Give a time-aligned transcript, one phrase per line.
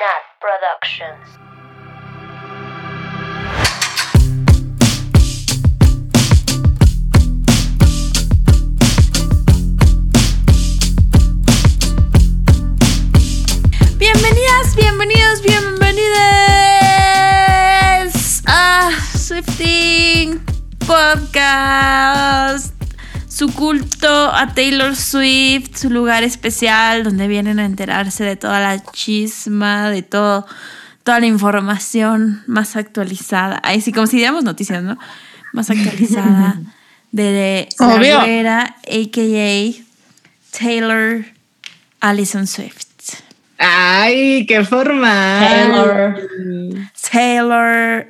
[0.00, 1.28] Nat Productions.
[13.98, 16.22] Bienvenidas, bienvenidos, bienvenidas
[18.46, 20.40] a Swifting
[20.86, 22.19] Podcast.
[23.40, 28.82] Su culto a Taylor Swift, su lugar especial donde vienen a enterarse de toda la
[28.92, 30.46] chisma, de todo,
[31.04, 33.58] toda la información más actualizada.
[33.64, 34.98] Ahí sí, como si diéramos noticias, ¿no?
[35.54, 36.60] Más actualizada
[37.12, 38.20] de la Obvio.
[38.20, 40.58] güera, a.k.a.
[40.58, 41.24] Taylor
[42.00, 42.88] Allison Swift.
[43.56, 45.48] Ay, qué formal.
[45.48, 46.90] Taylor.
[47.10, 48.06] Taylor.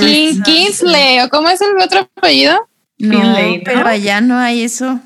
[0.00, 2.68] King- Kingsley, ¿o cómo es el otro apellido?
[3.00, 3.62] No, Finlay, ¿no?
[3.64, 5.00] pero allá no hay eso.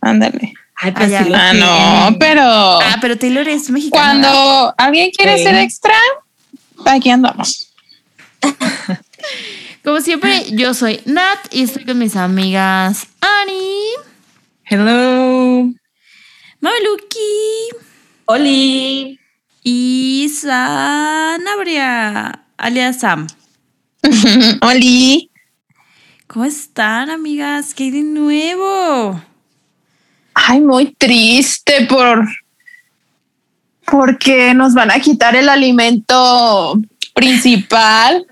[0.00, 0.52] Ándale.
[0.76, 4.28] Ay, pues sí Ah, no, pero Ah, pero Taylor es mexicana.
[4.28, 5.44] cuando alguien quiere Sí.
[5.44, 5.94] ser extra,
[6.86, 7.72] aquí andamos.
[9.84, 13.78] Como siempre, yo soy Nat y estoy con mis amigas Ani,
[14.64, 15.68] Hello.
[16.60, 17.70] Mameluki
[18.26, 19.18] Oli.
[19.64, 23.26] y Sanabria, alias Sam.
[24.62, 25.30] Oli.
[26.32, 27.74] ¿Cómo están, amigas?
[27.74, 29.22] ¿Qué hay de nuevo?
[30.32, 32.26] Ay, muy triste por
[33.84, 36.80] porque nos van a quitar el alimento
[37.12, 38.26] principal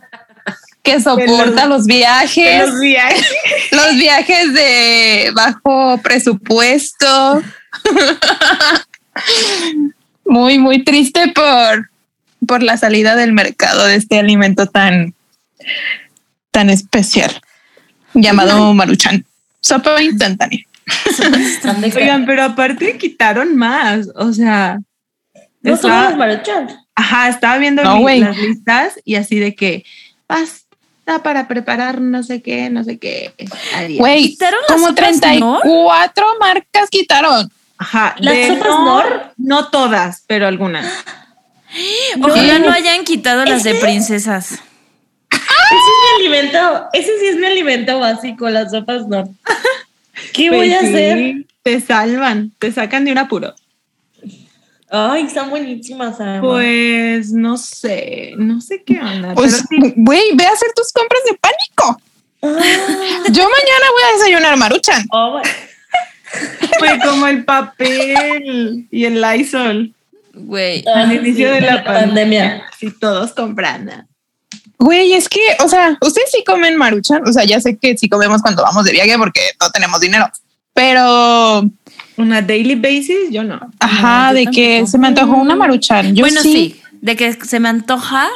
[0.82, 3.26] que soporta los viajes, Los viajes.
[3.70, 7.42] los viajes de bajo presupuesto.
[10.24, 11.90] muy, muy triste por,
[12.46, 15.12] por la salida del mercado de este alimento tan,
[16.50, 17.42] tan especial
[18.14, 19.24] llamado maruchan.
[19.60, 20.60] Sopa instantánea.
[21.94, 24.08] Oigan, pero aparte quitaron más.
[24.14, 24.78] O sea,
[25.62, 26.68] No estaba- somos maruchan.
[26.94, 29.84] ajá, estaba viendo No, las listas y así de que
[30.26, 30.66] pasta
[31.22, 33.34] para preparar no sé qué, no sé qué.
[33.98, 37.50] Güey, ¿Quitaron las como sopas 34 marcas quitaron.
[37.78, 39.32] Ajá, ¿Las de sopas no, Nor?
[39.36, 40.86] no todas, pero algunas.
[42.22, 44.58] Ojalá no hayan quitado las de princesas.
[45.70, 46.88] Ese es mi alimento.
[46.92, 49.24] Ese sí es mi alimento básico, las sopas no.
[50.34, 51.34] ¿Qué voy Pues a sí, hacer?
[51.62, 53.54] Te salvan, te sacan de un apuro.
[54.92, 56.20] Ay, están buenísimas.
[56.20, 56.40] además.
[56.40, 59.34] Pues no sé, no sé qué onda.
[59.34, 62.02] Pues, sí, güey, ve a hacer tus compras de pánico.
[62.42, 65.04] Ah, Yo mañana voy a desayunar maruchan.
[65.12, 65.48] oh, bueno.
[66.78, 69.92] fue como el papel y el Lysol
[70.32, 70.84] Güey.
[70.86, 72.04] Ah, al inicio sí, de la pandemia.
[72.04, 72.62] pandemia.
[72.78, 73.92] Sí, todos comprando.
[74.80, 77.22] Güey, es que, o sea, ustedes sí comen maruchan.
[77.28, 80.26] O sea, ya sé que sí comemos cuando vamos de viaje porque no tenemos dinero.
[80.72, 81.62] Pero,
[82.16, 83.60] Una daily basis, yo no.
[83.78, 86.14] ajá, yo de que se me antojó una maruchan.
[86.16, 86.82] Yo bueno, sí, sí.
[87.02, 88.28] De que se me antoja,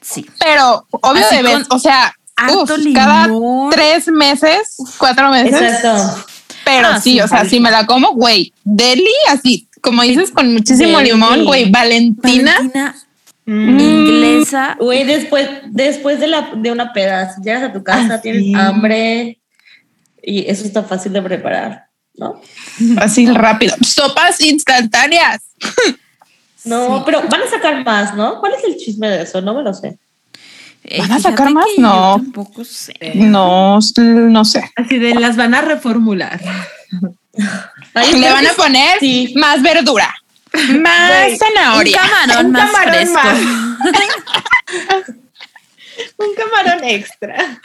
[0.00, 0.24] sí.
[0.38, 2.14] Pero, obvio Así de vez, con o sea,
[2.56, 3.28] uf, cada
[3.70, 5.60] tres meses, cuatro meses.
[5.60, 6.24] Exacto.
[6.64, 10.30] Pero Ah, sí, sí, o sea, si me la como, güey, deli, así, como dices,
[10.30, 11.10] con muchísimo Deli.
[11.10, 12.54] limón, güey, Valentina.
[12.56, 12.94] Valentina
[13.44, 13.80] Mm.
[13.80, 14.76] inglesa.
[14.78, 18.42] Güey, después, después de, la, de una peda, si llegas a tu casa, Ah, tienes
[18.44, 18.54] sí.
[18.54, 19.38] hambre
[20.22, 22.40] y eso está fácil de preparar, ¿no?
[22.98, 23.74] Así rápido.
[23.84, 25.42] Sopas instantáneas.
[26.64, 27.02] No, Sí.
[27.06, 28.38] pero van a sacar más, ¿no?
[28.38, 29.40] ¿Cuál es el chisme de eso?
[29.40, 29.98] No me lo sé.
[30.84, 31.66] Eh, ¿Van a fíjate sacar más?
[31.76, 32.20] No.
[32.22, 32.94] tampoco sé.
[33.16, 34.70] No, no sé.
[34.76, 36.40] Así de las van a reformular.
[37.94, 39.34] Ay, Le van a poner sí.
[39.36, 40.14] más verdura,
[40.80, 41.96] más Güey, Un zanahoria.
[42.00, 43.14] camarón Un más camarón fresco.
[43.14, 43.38] más.
[46.18, 47.60] Un camarón extra.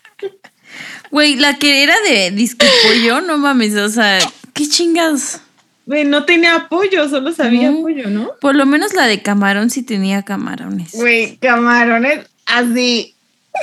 [1.11, 4.19] Güey, la que era de disque pollo, no mames, o sea,
[4.53, 5.37] qué chingados.
[5.85, 7.81] Güey, no tenía pollo, solo sabía No.
[7.81, 8.31] pollo, ¿no?
[8.41, 10.91] Por lo menos la de camarón sí tenía camarones.
[10.93, 13.15] Güey, camarones así.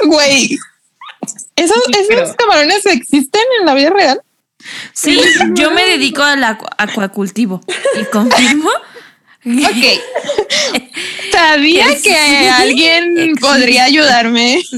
[0.07, 0.59] Güey,
[1.57, 4.23] ¿esos, esos pero- camarones existen en la vida real?
[4.95, 5.21] Sí,
[5.53, 7.61] yo me dedico al acu- acuacultivo
[8.01, 8.71] y confirmo.
[9.47, 10.83] Ok.
[11.33, 12.17] Sabía Que
[12.49, 14.63] alguien podría ayudarme.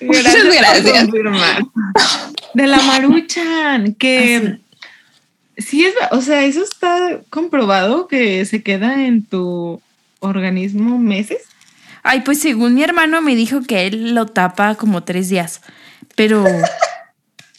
[0.00, 1.08] Muchas gracias.
[2.54, 4.58] De la maruchan, que
[5.56, 9.80] sí es, o sea, eso está comprobado que se queda en tu
[10.20, 11.38] organismo meses.
[12.04, 15.60] Ay, pues según mi hermano me dijo que él lo tapa como tres días.
[16.14, 16.44] Pero,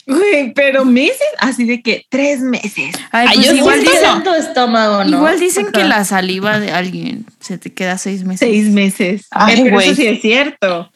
[0.06, 2.94] Güey, pero meses, así de que tres meses.
[3.12, 5.18] ay, Ay, pues yo igual, dicen, tu estómago, ¿no?
[5.18, 8.40] igual dicen que la saliva de alguien se te queda seis meses.
[8.40, 9.26] Seis meses.
[9.30, 9.86] Ay, Eh, pero güey.
[9.88, 10.90] eso sí es cierto.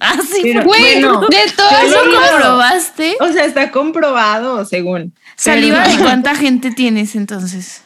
[0.00, 0.80] Ah, sí, Pero- ¿por qué?
[0.82, 3.16] Güey, Bueno, de todas ¿Eso comprobaste?
[3.20, 5.12] O sea, está comprobado, según.
[5.36, 7.82] ¿Saliva Pero- de cuánta gente tienes entonces?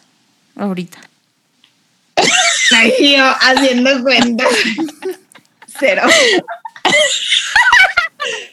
[0.57, 0.99] Ahorita.
[2.77, 4.45] Ahí yo haciendo cuenta.
[5.81, 6.03] Cero.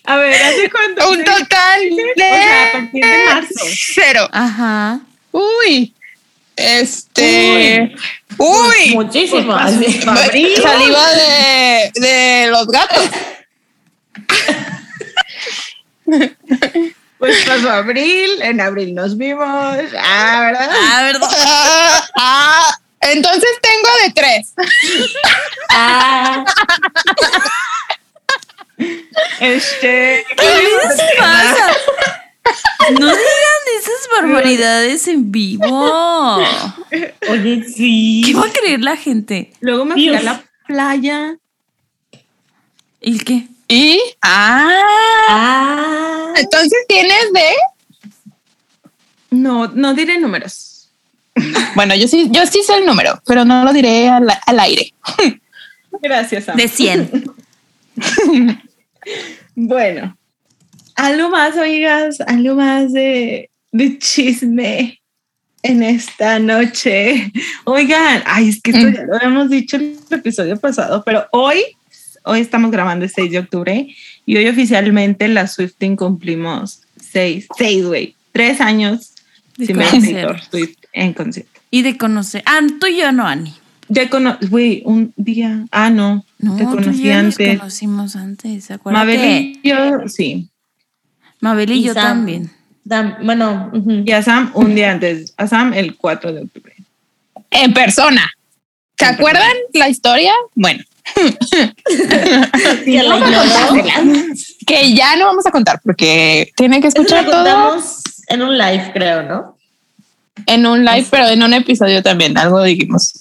[0.05, 1.09] A ver, ¿hace cuánto?
[1.11, 3.65] Un total O sea, a de partir de marzo.
[3.93, 4.29] cero.
[4.31, 4.99] Ajá.
[5.31, 5.93] Uy.
[6.55, 7.93] Este.
[8.37, 8.89] Uy.
[8.95, 9.53] Muchísimo.
[9.53, 10.01] Pues, así.
[10.07, 10.61] Abril.
[10.61, 13.09] Saliva de, de los gatos.
[17.19, 19.45] Pues pasó abril, en abril nos vimos.
[20.01, 20.69] Ah, ¿verdad?
[20.71, 21.29] Ah, ¿verdad?
[22.15, 24.53] Ah, entonces tengo de tres.
[25.69, 26.45] Ah,
[29.39, 30.25] Este.
[30.37, 31.73] ¿Qué les pasa?
[32.91, 36.37] No digan esas barbaridades en vivo.
[37.29, 38.23] oye, sí.
[38.25, 39.51] ¿Qué va a creer la gente?
[39.59, 41.37] Luego me fui a la playa.
[43.01, 43.47] ¿Y qué?
[43.67, 44.01] Y.
[44.21, 44.81] Ah.
[45.29, 47.45] Ah, Entonces tienes de.
[49.31, 50.89] No, no diré números.
[51.75, 54.93] Bueno, yo sí, yo sí sé el número, pero no lo diré al, al aire.
[56.01, 56.57] Gracias, Sam.
[56.57, 57.31] De 100.
[59.55, 60.17] Bueno,
[60.95, 65.01] algo más, oigas, algo más de, de chisme
[65.63, 67.31] en esta noche.
[67.65, 68.93] Oigan, ay, es que esto Mm.
[68.93, 71.61] ya lo habíamos dicho en el episodio pasado, pero hoy,
[72.23, 73.87] hoy estamos grabando el 6 de octubre
[74.25, 79.13] y hoy oficialmente la Swifting cumplimos seis, seis, güey, tres años
[79.57, 79.77] De sin
[80.49, 81.59] Swift en concierto.
[81.71, 82.43] Y de conocer.
[82.45, 83.53] Ah, tú y yo no, Ani.
[83.89, 84.07] Ya
[84.49, 87.57] güey, un día, ah, no, No, te tú conocí yo nos antes.
[87.59, 88.71] conocimos antes.
[88.71, 89.05] Acuérdate.
[89.05, 90.47] Mabel y yo, sí.
[91.39, 92.03] Mabel y Y yo Sam.
[92.03, 92.51] también.
[92.83, 94.03] da- bueno, ujú.
[94.05, 96.75] Y a Sam un día antes, a Sam el 4 de octubre.
[97.51, 98.29] En persona.
[98.97, 100.33] ¿Se En acuerdan la historia?
[100.55, 100.83] Bueno,
[101.15, 104.03] que contártela.
[104.67, 107.81] que ya no vamos a contar porque tienen que Eso escuchar lo todo
[108.27, 109.55] en un live, creo, ¿no?
[110.45, 113.13] en un live, pero en un episodio también, algo dijimos.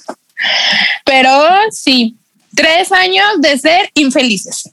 [1.05, 1.31] Pero
[1.71, 2.17] sí,
[2.55, 4.71] tres años de ser infelices.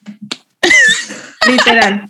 [1.48, 2.10] Literal.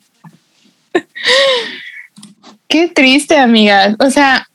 [2.68, 3.96] Qué triste, amigas.
[4.00, 4.48] O sea,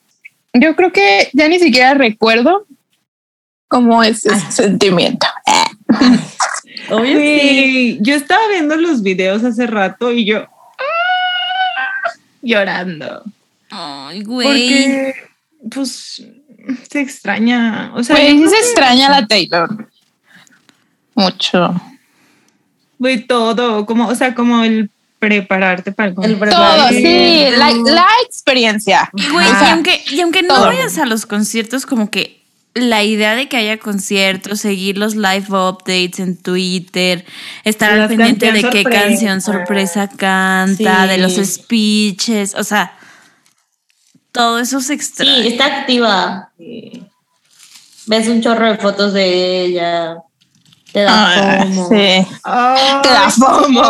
[0.53, 2.67] yo creo que ya ni siquiera recuerdo
[3.69, 5.27] cómo es ese sentimiento.
[6.91, 7.41] Obvio sí.
[7.41, 12.11] Sí, yo estaba viendo los videos hace rato y yo ah,
[12.43, 13.23] llorando.
[13.71, 14.49] Ay, güey.
[14.49, 15.15] Porque,
[15.71, 16.23] pues,
[16.91, 17.93] se extraña.
[17.95, 19.89] O sea, creo se que- extraña la Taylor.
[21.15, 21.81] Mucho.
[22.99, 26.57] Güey, todo, como, o sea, como el prepararte para el El concierto.
[26.57, 27.45] Todo, Sí.
[27.57, 29.11] la, la experiencia.
[29.15, 32.41] Y güey, O sea, y aunque, y aunque no vayas a los conciertos, como que
[32.75, 37.25] la idea de que haya conciertos, seguir los live updates en Twitter,
[37.65, 38.91] estar al pendiente de qué sorpresa.
[39.03, 41.09] canción sorpresa canta, Sí.
[41.11, 42.93] de los speeches, o sea,
[44.33, 45.35] todo eso se extraña.
[45.43, 46.51] Sí, está activa.
[46.59, 47.03] Sí.
[48.07, 50.17] Ves un chorro de fotos de ella.
[50.93, 51.89] Te da Ah, fomo.
[51.89, 52.27] sí.
[53.03, 53.83] Te da fomo.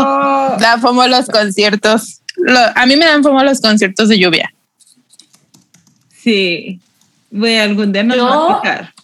[0.59, 2.21] Da fomo los conciertos.
[2.37, 4.53] Lo- a mí me dan fomo los conciertos de lluvia.
[6.23, 6.81] Sí.
[7.31, 8.95] Güey, algún día nos Yo- va a tocar.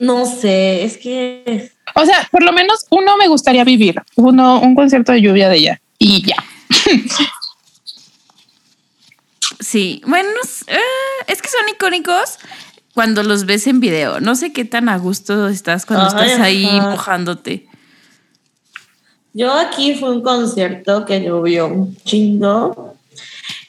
[0.00, 4.02] No sé, es que O sea, por lo menos uno me gustaría vivir.
[4.16, 5.80] Uno, un concierto de lluvia de ella.
[5.98, 6.36] Y ya.
[9.60, 10.28] Sí, bueno,
[10.66, 10.78] eh,
[11.26, 12.38] es que son icónicos
[12.94, 14.20] cuando los ves en video.
[14.20, 16.90] No sé qué tan a gusto estás cuando Ay, estás ahí ajá.
[16.90, 17.66] mojándote.
[19.32, 22.96] yo aquí fue un concierto que llovió un chingo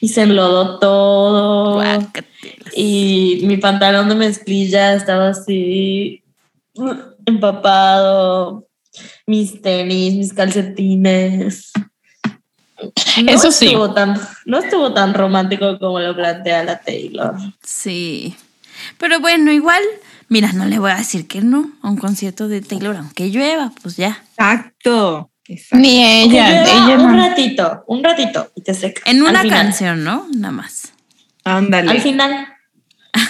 [0.00, 1.74] y se enlodó todo.
[1.74, 2.72] Guácatelas.
[2.74, 6.22] Y mi pantalón de mezclilla estaba así
[6.74, 6.94] uh,
[7.24, 8.66] empapado.
[9.26, 11.72] Mis tenis, mis calcetines.
[13.22, 13.66] No Eso sí.
[13.66, 17.34] Estuvo tan, no estuvo tan romántico como lo plantea la Taylor.
[17.62, 18.36] Sí.
[18.98, 19.82] Pero bueno, igual,
[20.28, 23.72] mira, no le voy a decir que no a un concierto de Taylor, aunque llueva,
[23.82, 24.22] pues ya.
[24.30, 25.30] Exacto.
[25.48, 25.76] Exacto.
[25.76, 26.64] Ni ella.
[26.64, 27.16] ella un no.
[27.16, 29.02] ratito, un ratito y te seca.
[29.04, 30.26] En una canción, ¿no?
[30.34, 30.92] Nada más.
[31.44, 31.92] Ándale.
[31.92, 32.48] Al final.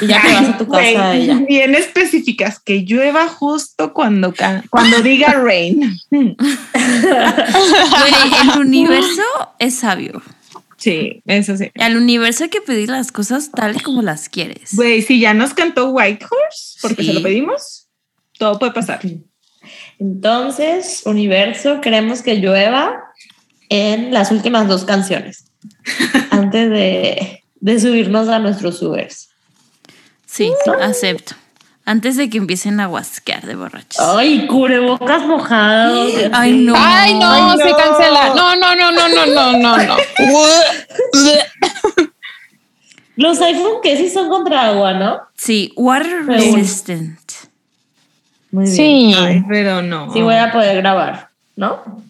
[0.01, 1.35] Y ya te vas a tu casa y ya.
[1.49, 4.33] Bien específicas, que llueva justo cuando,
[4.71, 5.97] cuando diga rain.
[6.11, 6.37] El
[8.61, 9.23] universo
[9.59, 10.23] es sabio.
[10.77, 11.71] Sí, eso sí.
[11.75, 14.75] Y al universo hay que pedir las cosas tal como las quieres.
[14.75, 17.09] Güey, si ya nos cantó White Horse, porque Sí.
[17.09, 17.89] se lo pedimos,
[18.39, 19.01] todo puede pasar.
[19.99, 22.95] Entonces, universo, queremos que llueva
[23.71, 25.45] en las últimas dos canciones.
[26.31, 29.31] antes de, de subirnos a nuestros Ubers.
[30.37, 30.53] Sí,
[30.83, 31.35] acepto.
[31.85, 34.01] Antes de que empiecen a guasquear de borrachos.
[34.01, 36.13] Ay, cubrebocas mojados.
[36.33, 36.75] Ay, no.
[36.77, 37.77] Ay, no, Ay, se no.
[37.77, 38.35] cancela.
[38.35, 39.97] No, no, no, no, no, no, no, no.
[43.17, 45.21] Los iPhone que sí son contra agua, ¿no?
[45.37, 47.19] Sí, water resistant.
[48.51, 48.77] Muy bien.
[48.77, 49.15] Sí.
[49.17, 50.13] Ay, pero no.
[50.13, 52.03] Sí voy a poder grabar, ¿no?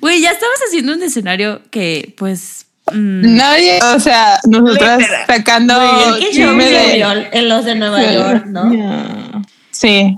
[0.00, 2.66] Güey, ya estabas haciendo un escenario que, pues.
[2.92, 5.26] Mm, Nadie, o sea, nosotras Literal.
[5.26, 7.28] sacando El que yo chisme me de.
[7.32, 8.14] en los de Nueva Sí.
[8.14, 9.42] York, ¿no?
[9.70, 10.16] Sí.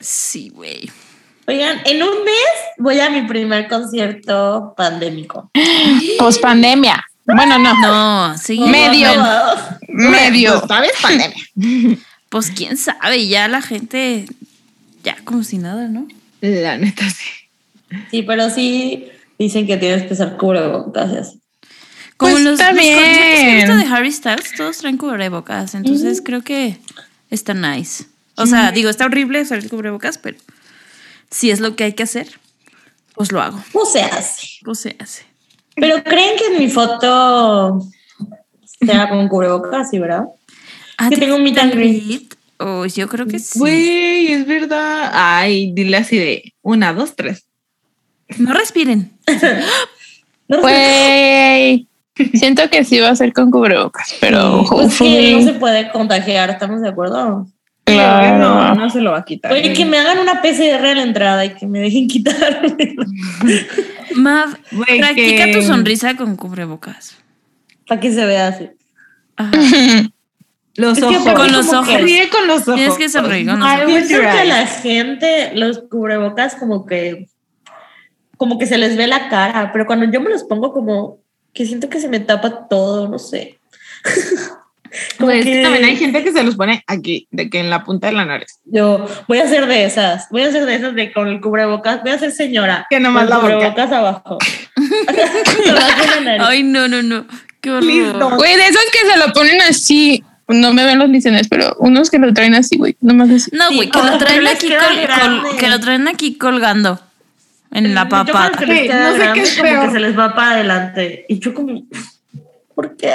[0.00, 0.90] sí, güey.
[1.46, 2.34] Oigan, en un mes
[2.78, 5.50] voy a mi primer concierto pandémico.
[6.18, 7.02] Post pandemia.
[7.24, 7.74] Bueno, no.
[7.80, 8.58] No, sí.
[8.60, 9.08] Medio.
[9.88, 10.66] Medio.
[10.66, 10.92] ¿Sabes?
[11.00, 11.36] Pandemia.
[12.30, 14.26] Pues quién sabe, ya la gente.
[15.02, 16.06] Ya como si nada, ¿no?
[16.42, 17.24] La neta, sí.
[18.10, 19.08] Sí, pero sí
[19.38, 21.37] dicen que tienes que usar cubrebocas y así.
[22.18, 23.78] Como Pues los, está los conciertos que bien.
[23.78, 25.74] de Harry Styles, todos traen cubrebocas.
[25.74, 26.78] Entonces creo que
[27.30, 28.04] está nice.
[28.36, 30.36] O sea, digo, está horrible usar el cubrebocas, pero
[31.30, 32.28] si es lo que hay que hacer,
[33.14, 33.62] pues lo hago.
[33.72, 34.46] ¿Cómo se hace?
[34.64, 35.22] Pues se hace.
[35.76, 37.82] Pero creen que en mi foto
[38.84, 40.24] sea con cubrebocas, ¿sí, verdad?
[40.98, 42.34] Ah, Que tengo un meet and greet.
[42.58, 43.56] Oh, yo creo que sí.
[43.58, 45.10] Güey, es verdad.
[45.14, 47.44] Ay, dile así de una, dos, tres.
[48.38, 49.12] No respiren.
[50.48, 51.87] Güey.
[52.34, 56.50] Siento que sí va a ser con cubrebocas, pero Pues que no se puede contagiar,
[56.50, 57.46] ¿estamos de acuerdo?
[57.84, 58.38] Claro.
[58.38, 59.50] No, no se lo va a quitar.
[59.52, 62.96] Oye, que me hagan una PCR a la entrada y que me dejen quitarme.
[64.14, 67.16] Mav, Güey, practica que- tu sonrisa con cubrebocas.
[67.86, 68.68] Para que se vea así.
[69.36, 69.52] Ajá.
[70.76, 71.32] Los ojos.
[71.34, 71.88] Con los ojos.
[71.88, 72.74] que- Ríe con los ojos.
[72.74, 74.08] Tienes que sonreír con los ojos.
[74.08, 77.26] que la gente los cubrebocas como que
[78.36, 81.18] como que se les ve la cara, pero cuando yo me los pongo como
[81.52, 83.58] que siento que se me tapa todo, no sé.
[85.18, 87.84] como Pues, que también hay gente que se los pone aquí, de que en la
[87.84, 88.58] punta de la nariz.
[88.64, 92.02] yo voy a hacer de esas, voy a hacer de esas de con el cubrebocas,
[92.02, 92.86] voy a ser señora.
[92.88, 94.38] Que nomás con la el cubrebocas abajo.
[96.40, 97.26] Ay, no, no, no.
[97.60, 98.18] Qué horror.
[98.18, 98.36] don't.
[98.36, 100.24] Güey, de esos que se lo ponen así.
[100.46, 102.96] No me ven los listeners, pero unos que lo traen así, güey.
[103.02, 103.50] Nomás así.
[103.52, 106.98] No, güey, que oh, lo traen aquí col- col- que lo traen aquí colgando
[107.70, 109.86] en la Güey, queda no sé qué es como peor.
[109.86, 111.26] que se les va para adelante.
[111.28, 111.82] Y yo como,
[112.74, 113.12] ¿por qué?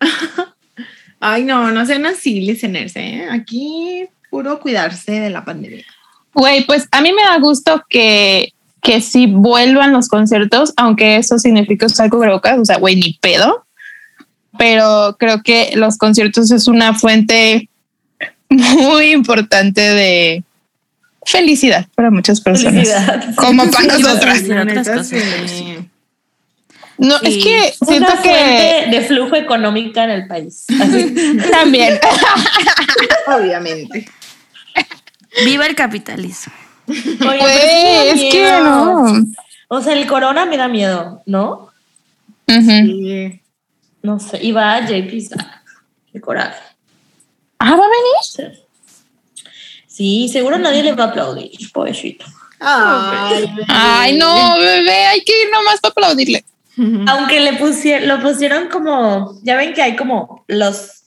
[1.20, 3.28] Ay, no, no sean así, listeners, ¿eh?
[3.30, 5.84] Aquí puro cuidarse de la pandemia.
[6.34, 11.38] Güey, pues a mí me da gusto que, que sí vuelvan los conciertos, aunque eso
[11.38, 13.66] significa usar cubrebocas, o sea, güey, ni pedo.
[14.58, 17.68] Pero creo que los conciertos es una fuente
[18.48, 20.44] muy importante de
[21.24, 22.74] felicidad para muchas personas.
[22.88, 23.34] Felicidad.
[23.36, 24.42] Como para Sí, nosotras.
[26.98, 27.26] No, Sí.
[27.28, 30.66] es que Una siento que fuente de flujo económica en el país.
[30.80, 31.14] Así.
[31.50, 31.98] también.
[33.26, 34.06] Obviamente.
[35.44, 36.52] Viva el capitalismo.
[36.88, 39.24] Oye, da es que no.
[39.68, 41.70] O sea, el corona me da miedo, ¿no?
[42.48, 43.40] Sí.
[44.02, 44.38] No sé.
[44.42, 45.10] Y va a JP.
[46.12, 46.60] Qué coraje.
[47.58, 48.22] Ah, va a venir.
[48.22, 48.42] Sí,
[49.90, 52.24] seguro nadie le va a aplaudir, pobrecito.
[52.60, 56.44] Ay, Ay, no, bebé, hay que ir nomás para aplaudirle.
[57.08, 61.02] Aunque le pusieron, lo pusieron como, ya ven que hay como los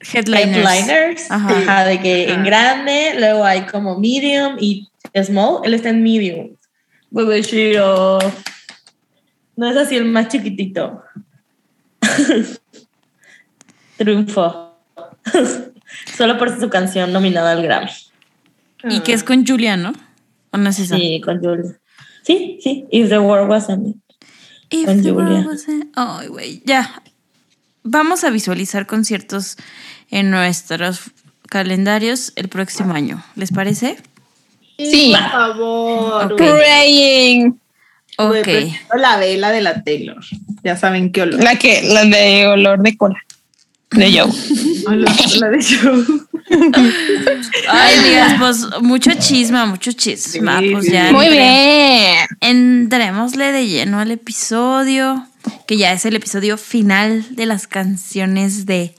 [0.00, 0.56] Headliners.
[0.56, 1.58] headliners, Ajá.
[1.58, 6.56] ajá, de que en grande, luego hay como medium y small, él está en medium.
[7.10, 8.18] Bebecito.
[9.56, 11.02] No es así el más chiquitito.
[13.96, 14.74] Triunfo.
[16.18, 17.90] Solo por su canción nominada al Grammy.
[18.90, 19.92] Y que es con Julia, ¿no?
[20.50, 20.96] ¿O no es esa?
[20.96, 21.78] Sí, con Julia.
[22.24, 22.84] Sí, sí.
[22.90, 24.02] If the world was ending.
[24.70, 27.02] If con the world wasn't- Ay, güey, ya.
[27.84, 29.56] Vamos a visualizar conciertos
[30.10, 31.02] en nuestros
[31.48, 33.22] calendarios el próximo año.
[33.36, 33.96] ¿Les parece?
[34.76, 35.14] Sí.
[35.18, 36.32] Por favor.
[36.32, 36.36] Ok.
[36.36, 37.60] Praying.
[38.18, 38.48] Ok.
[38.98, 40.18] La vela de la Taylor.
[40.64, 41.42] Ya saben qué olor.
[41.42, 43.18] La que, la de olor de cola.
[43.90, 44.96] De Joe.
[44.96, 46.28] La, la de show.
[47.70, 50.60] Ay, amigas, pues mucho chisma, mucho chisma.
[50.60, 51.12] Sí, pues ya.
[51.12, 52.26] Muy bien.
[52.40, 55.26] Entrémosle de lleno al episodio,
[55.66, 58.94] que ya es el episodio final de las canciones de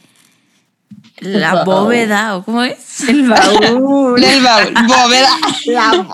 [1.20, 1.64] La.
[1.64, 3.02] Bóveda, ¿o cómo es?
[3.08, 4.22] El baúl.
[4.22, 4.74] Del baúl.
[4.88, 5.30] Bóveda.
[5.66, 6.08] La.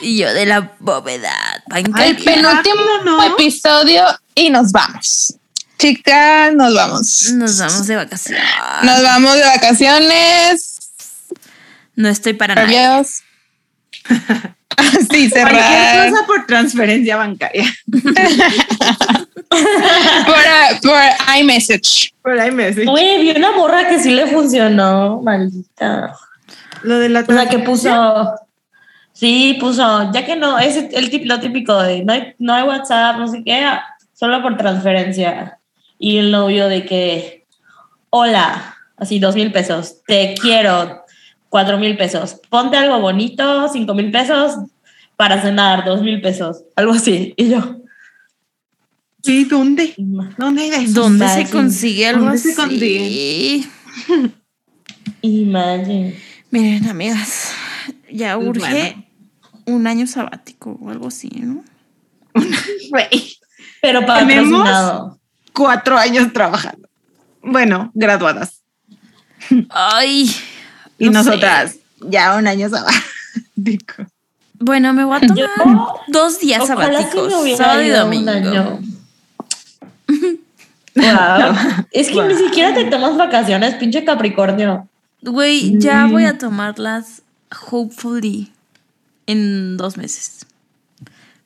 [0.00, 1.32] Y yo de La Bóveda.
[1.74, 3.22] El penúltimo ¿no?
[3.22, 4.04] episodio
[4.34, 5.36] y nos vamos.
[5.78, 7.32] Chicas, nos vamos.
[7.32, 8.44] Nos vamos de vacaciones.
[8.82, 10.78] Nos vamos de vacaciones.
[11.96, 12.66] No estoy para nada.
[12.68, 13.22] Adiós.
[15.10, 16.10] sí, Cualquier cerrar.
[16.10, 17.66] cosa por transferencia bancaria.
[19.54, 21.00] Por, por
[21.38, 22.12] iMessage.
[22.22, 22.86] Por decís.
[22.86, 26.16] Güey, vi una morra que sí le funcionó, maldita.
[26.82, 28.34] Lo de la O sea, que puso.
[29.12, 32.64] Sí, puso, ya que no, es el tip, lo típico de no hay, no hay
[32.64, 33.64] WhatsApp, no sé qué,
[34.12, 35.58] solo por transferencia.
[36.04, 37.46] Y el novio de que,
[38.10, 41.02] hola, así dos mil pesos, te quiero,
[41.48, 42.42] cuatro mil pesos.
[42.50, 44.54] Ponte algo bonito, cinco mil pesos
[45.16, 47.32] para cenar, dos mil pesos, algo así.
[47.38, 47.80] Y yo,
[49.22, 49.94] Sí, ¿dónde?
[49.96, 50.70] ¿Dónde?
[50.88, 52.56] ¿Dónde se consigue algo ¿Dónde se así?
[52.60, 53.64] consigue?
[55.22, 56.14] imagine.
[56.50, 57.50] Miren, amigas,
[58.12, 58.96] ya Pues urge
[59.64, 61.64] un año sabático o algo así, ¿no?
[63.80, 65.18] Pero Tenemos- patrocinado.
[65.54, 66.88] Cuatro años trabajando.
[67.42, 68.60] Bueno, graduadas.
[69.70, 70.34] Ay.
[70.98, 71.30] Y no sé.
[71.30, 74.06] nosotras ya un año sabático.
[74.58, 78.30] Bueno, me voy a tomar Yo- dos días sabáticos, sábado y domingo.
[78.30, 78.80] año.
[80.96, 81.84] Wow.
[81.90, 84.88] Es que ni siquiera te tomas vacaciones, pinche Capricornio.
[85.22, 86.10] Güey, ya Mm.
[86.12, 87.22] voy a tomarlas,
[87.70, 88.52] hopefully,
[89.26, 90.46] en dos meses.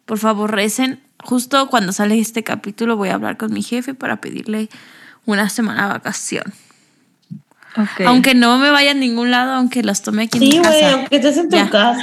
[0.04, 1.00] Por favor, recen.
[1.32, 4.70] Justo cuando sale este capítulo voy a hablar con mi jefe para pedirle
[5.26, 6.54] una semana de vacación.
[8.06, 10.80] Aunque no me vaya a ningún lado, aunque las tome aquí en Sí, mi güey,
[10.80, 10.92] casa.
[10.94, 11.68] aunque estés en tu Ya.
[11.68, 12.00] casa.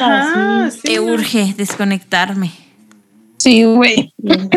[0.66, 0.80] Ah, sí.
[0.84, 0.92] sí.
[0.94, 2.52] Me urge desconectarme.
[3.38, 4.14] Sí, güey.
[4.18, 4.48] Bien.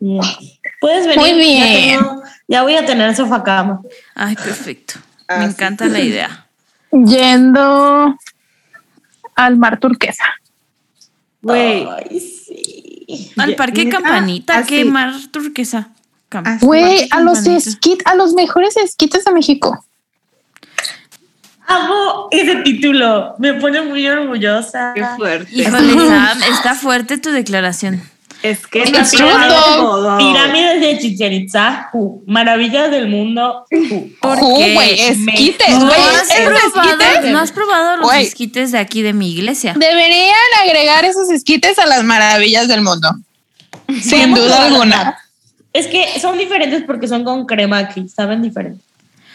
[0.00, 0.20] Bien.
[0.80, 1.16] Puedes venir.
[1.20, 1.98] Muy Ya, bien.
[2.00, 3.82] tengo- ya voy a tener sofacama.
[4.16, 4.94] Ay, perfecto.
[5.28, 5.50] Ah, me sí.
[5.52, 6.48] encanta la idea.
[6.90, 8.16] Yendo
[9.36, 10.24] al mar turquesa.
[11.42, 12.69] Güey, Ay, sí.
[13.36, 14.84] Al parque neta, Campanita, ¿qué así.
[14.90, 15.88] mar turquesa?
[16.30, 16.64] Así.
[16.64, 19.84] Güey, a los esquit, a los mejores esquites de México.
[21.66, 23.34] Amo ese título.
[23.38, 24.92] Me pone muy orgullosa.
[24.94, 25.48] qué fuerte.
[25.54, 28.02] Híjole, Sam, está fuerte tu declaración.
[28.42, 30.16] Es que Es no.
[30.18, 31.90] Pirámides de Chichen Itza.
[31.92, 33.64] uh, maravillas del mundo.
[33.70, 34.08] uh.
[34.20, 34.74] ¿Por Ju, qué?
[34.74, 36.00] güey, esquites, ¿No güey.
[36.00, 38.22] has, esos probado, esquites ¿No has probado los Güey.
[38.24, 39.74] esquites de aquí de mi iglesia?
[39.76, 43.10] Deberían agregar esos esquites a las maravillas del mundo.
[44.00, 45.18] Sin duda alguna.
[45.72, 48.82] Es que son diferentes porque son con crema aquí, saben diferente.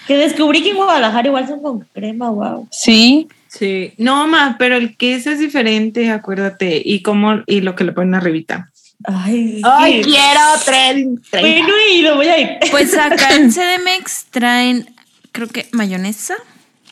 [0.07, 2.67] Que descubrí que en Guadalajara igual son con crema, wow.
[2.71, 3.27] Sí.
[3.47, 6.81] Sí, no, ma, pero el queso es diferente, acuérdate.
[6.83, 8.69] Y cómo, y lo que le ponen arribita.
[9.03, 10.09] Ay, Ay, sí.
[10.09, 11.21] quiero tren.
[11.31, 12.49] Bueno, y lo voy a ir.
[12.71, 14.93] Pues acá en CDMX traen,
[15.31, 16.35] creo que mayonesa,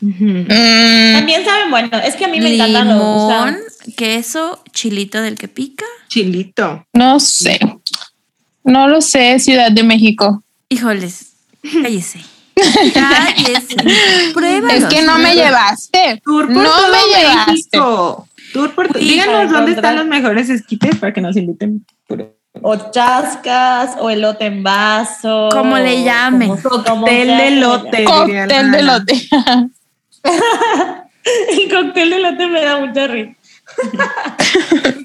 [0.02, 0.48] Mm,
[1.14, 2.98] También saben, bueno, es que a mí me encantan los.
[3.02, 3.62] o sea, limón,
[3.96, 5.86] queso, chilito del que pica.
[6.10, 6.86] Chilito.
[6.92, 7.58] no sé.
[8.66, 10.44] No lo sé, Ciudad de México.
[10.68, 11.36] Híjoles,
[11.82, 12.20] cállese.
[12.94, 13.76] Cállese.
[14.34, 14.84] Pruébalos.
[14.84, 16.22] Es que no me llevaste.
[16.24, 17.52] Tour por No todo me llevaste.
[17.52, 18.28] México.
[18.52, 19.76] Tour por Díganos dónde encontrar.
[19.76, 21.86] están los mejores esquites para que nos inviten.
[22.14, 22.38] Puro.
[22.62, 25.50] O chascas, o elote en vaso.
[25.52, 28.04] Como le como Cóctel de elote.
[28.06, 28.82] Cóctel de Ana.
[28.82, 29.14] lote.
[31.50, 33.36] El cóctel de elote me da mucha risa.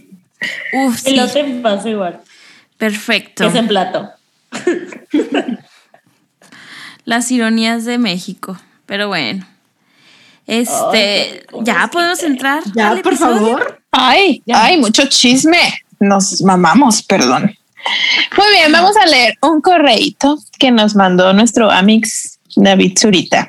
[0.75, 1.11] Uf, sí.
[1.14, 2.21] Elote en vaso igual.
[2.77, 3.47] Perfecto.
[3.47, 4.11] Es en plato.
[7.05, 8.59] Las ironías de México.
[8.87, 9.47] Pero bueno.
[10.47, 12.62] Este, ya podemos entrar.
[12.75, 13.40] Ya, al por episodio?
[13.59, 13.83] favor.
[13.90, 14.64] Ay, Ya.
[14.64, 15.59] ay, mucho chisme.
[16.00, 17.56] Nos mamamos, perdón.
[18.37, 23.48] Muy bien, vamos a leer un correíto que nos mandó nuestro amix David Zurita.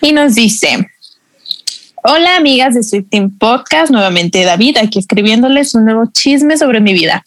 [0.00, 0.88] Y nos dice:
[2.04, 3.90] Hola, amigas de Sweet Team Podcast.
[3.90, 7.24] Nuevamente, David, aquí escribiéndoles un nuevo chisme sobre mi vida.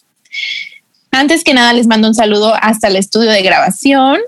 [1.10, 4.18] Antes que nada, les mando un saludo hasta el estudio de grabación.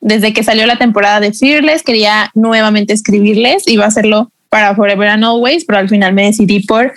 [0.00, 3.64] Desde que salió la temporada de Fearless, quería nuevamente escribirles.
[3.66, 6.92] Iba a hacerlo para Forever and Always, pero al final me decidí por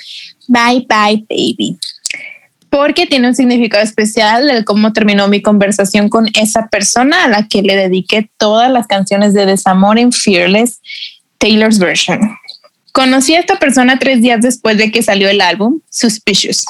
[0.48, 1.78] Bye Bye Baby.
[2.76, 7.48] Porque tiene un significado especial el cómo terminó mi conversación con esa persona a la
[7.48, 10.82] que le dediqué todas las canciones de desamor en Fearless,
[11.38, 12.38] Taylor's version.
[12.92, 16.66] Conocí a esta persona tres días después de que salió el álbum Suspicious.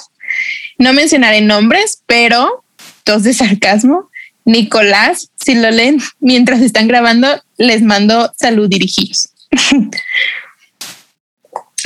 [0.78, 2.64] No mencionaré nombres, pero
[3.04, 4.12] dos de sarcasmo.
[4.46, 9.30] Nicolás, si lo leen mientras están grabando, les mando salud dirigidos.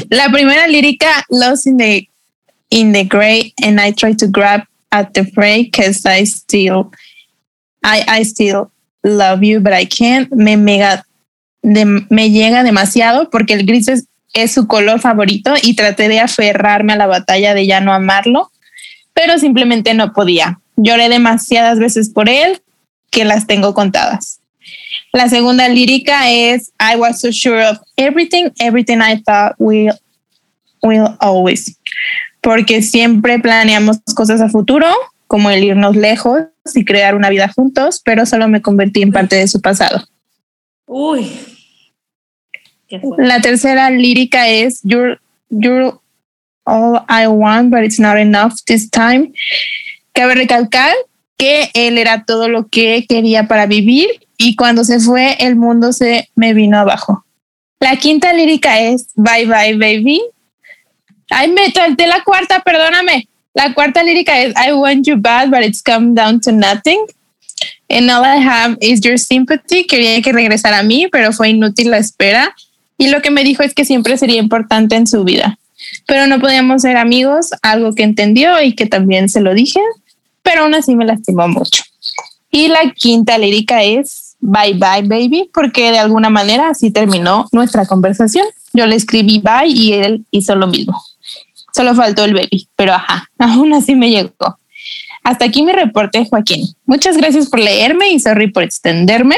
[0.10, 2.10] La primera lírica, Lost in the,
[2.71, 6.91] in the Gray, and I try to grab at the fray because I still,
[7.84, 8.71] I, I still
[9.03, 14.67] love you, but I can't, me, me llega demasiado porque el gris es, es su
[14.67, 18.51] color favorito y traté de aferrarme a la batalla de ya no amarlo,
[19.13, 20.60] pero simplemente no podía.
[20.77, 22.62] Lloré demasiadas veces por él
[23.12, 24.39] que las tengo contadas.
[25.12, 29.91] La segunda lírica es I was so sure of everything, everything I thought will,
[30.84, 31.75] will always.
[32.41, 34.88] Porque siempre planeamos cosas a futuro,
[35.28, 39.36] como el irnos lejos y crear una vida juntos, pero solo me convertí en parte
[39.36, 40.04] de su pasado.
[40.88, 41.30] Uy.
[42.88, 43.02] Qué.
[43.17, 45.99] La tercera lírica es You're, you're
[46.65, 49.34] all I want, but it's not enough this time.
[50.13, 50.93] Cabe recalcar
[51.38, 55.93] que él era todo lo que quería para vivir y cuando se fue el mundo
[55.93, 57.25] se me vino abajo.
[57.80, 60.21] La quinta lírica es Bye Bye Baby.
[61.29, 63.27] Ay, me salté la cuarta, perdóname.
[63.53, 67.05] La cuarta lírica es I want you bad, but it's come down to nothing.
[67.89, 69.85] And all I have is your sympathy.
[69.85, 72.55] Quería que regresara a mí, pero fue inútil la espera.
[72.97, 75.57] Y lo que me dijo es que siempre sería importante en su vida.
[76.05, 79.79] Pero no podíamos ser amigos, algo que entendió y que también se lo dije,
[80.43, 81.83] pero aún así me lastimó mucho.
[82.51, 87.85] Y la quinta lírica es Bye Bye Baby, porque de alguna manera así terminó nuestra
[87.85, 88.45] conversación.
[88.73, 91.01] Yo le escribí bye y él hizo lo mismo.
[91.79, 94.59] Solo faltó el baby, pero ajá, aún así me llegó.
[95.23, 96.67] Hasta aquí mi reporte, Joaquín.
[96.85, 99.37] Muchas gracias por leerme y sorry por extenderme.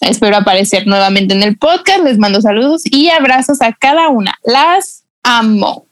[0.00, 2.02] Espero aparecer nuevamente en el podcast.
[2.02, 4.34] Les mando saludos y abrazos a cada una.
[4.42, 5.86] Las amo.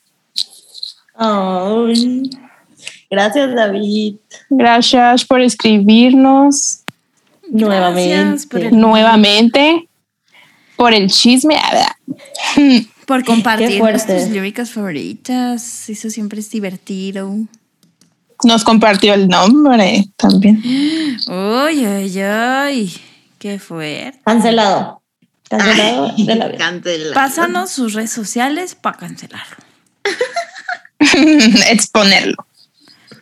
[1.15, 2.29] Ay,
[3.09, 4.17] gracias, David.
[4.51, 6.81] Gracias por escribirnos
[7.49, 8.45] Nuevamente.
[8.49, 9.89] por el- nuevamente.
[10.75, 11.57] Por el chisme.
[13.07, 15.89] Por compartir tus líricas favoritas.
[15.89, 17.35] Eso siempre es divertido.
[18.45, 20.63] Nos compartió el nombre también.
[21.27, 22.95] Uy, ay, ay.
[23.39, 24.21] Qué fuerte.
[24.25, 25.03] Cancelado.
[25.49, 26.73] Cancelado de la vida.
[27.15, 29.57] Pásanos sus redes sociales para cancelarlo.
[31.71, 32.47] Exponerlo.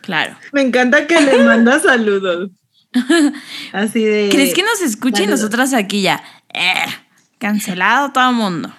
[0.01, 0.35] Claro.
[0.51, 2.49] Me encanta que le manda saludos.
[3.73, 4.29] Así de.
[4.31, 5.41] ¿Crees que nos escuche y saludos.
[5.41, 6.23] nosotras aquí ya?
[6.53, 6.85] Eh,
[7.37, 8.73] cancelado todo el mundo.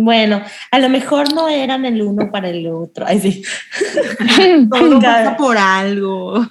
[0.00, 3.04] Bueno, a lo mejor no eran el uno para el otro.
[3.06, 3.42] Ay, sí.
[4.70, 6.46] todo pasa por algo?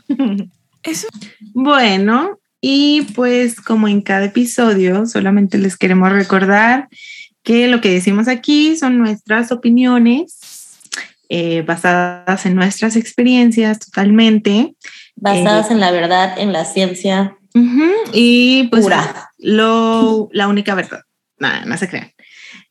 [0.83, 1.07] Eso.
[1.53, 6.89] Bueno, y pues como en cada episodio, solamente les queremos recordar
[7.41, 10.77] que lo que decimos aquí son nuestras opiniones
[11.29, 14.75] eh, basadas en nuestras experiencias totalmente.
[15.15, 17.37] Basadas en la verdad, en la ciencia
[18.11, 19.29] Y pues pura.
[19.37, 21.01] lo, la única verdad.
[21.39, 22.11] Nada, no se crean.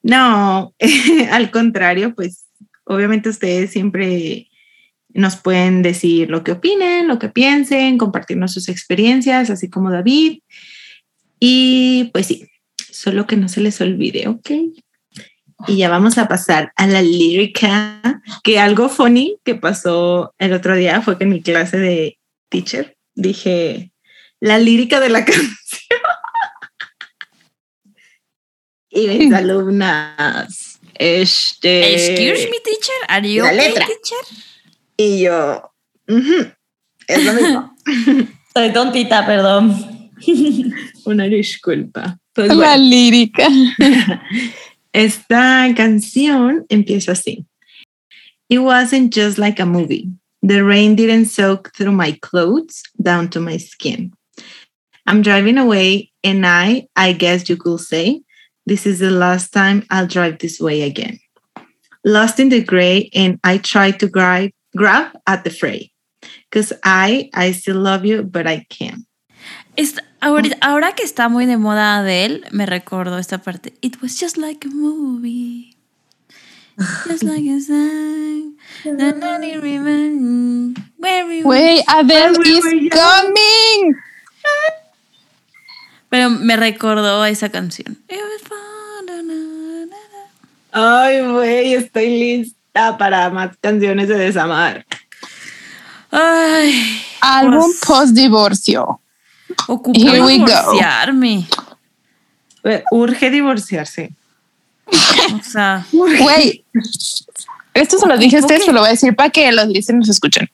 [0.03, 0.75] No,
[1.31, 2.47] al contrario, pues
[2.85, 4.49] obviamente ustedes siempre
[5.17, 10.41] nos pueden decir lo que opinen, lo que piensen, compartirnos sus experiencias, así como David.
[11.41, 14.51] Y pues sí, solo que no se les olvide, ¿ok?
[15.69, 20.77] Y ya vamos a pasar a la lírica, que algo funny que pasó el otro
[20.77, 22.19] día fue que en mi clase de
[22.51, 23.93] teacher dije
[24.41, 25.47] la lírica de la canción.
[28.91, 31.95] Y mis alumnas, este...
[31.95, 32.95] Excuse me, teacher.
[33.09, 33.87] Are you la okay, letra.
[33.87, 34.45] teacher?
[34.99, 35.71] Y yo,
[36.09, 36.53] "Ujú,
[37.09, 37.77] es lo mismo.
[38.55, 40.11] Soy tontita, perdón.
[41.05, 42.19] Una disculpa.
[42.33, 43.49] Pues La lírica.
[44.93, 47.45] esta canción empieza así.
[48.49, 50.09] It wasn't just like a movie.
[50.43, 54.13] The rain didn't soak through my clothes down to my skin.
[55.07, 58.23] I'm driving away, and I, I guess you could say,
[58.67, 61.19] this is the last time I'll drive this way again.
[62.05, 65.91] Lost in the gray, and I try to grab, grab at the fray.
[66.51, 69.07] Because I, I still love you, but I can't.
[69.77, 73.73] Esta- ahorita- ahora que está muy de moda Adele, me recuerdo esta parte.
[73.83, 75.77] It was just like a movie.
[77.07, 78.55] Just like a song.
[78.85, 81.49] that I didn't remember where we were.
[81.51, 82.91] Wey, Adele we is were young.
[82.91, 83.95] coming.
[86.09, 87.99] Pero me recordó a esa canción.
[90.73, 94.85] Ay, güey, estoy lista para más canciones de desamar.
[96.11, 99.01] Ay, Álbum Pues- post divorcio.
[99.69, 100.47] ocupé Here we go.
[100.47, 101.47] divorciarme.
[102.65, 104.13] Eh, Urge divorciarse.
[104.87, 106.65] O sea, Güey,
[107.75, 110.09] esto se lo dije a ustedes, se lo voy a decir para que los listeners
[110.09, 110.49] escuchen.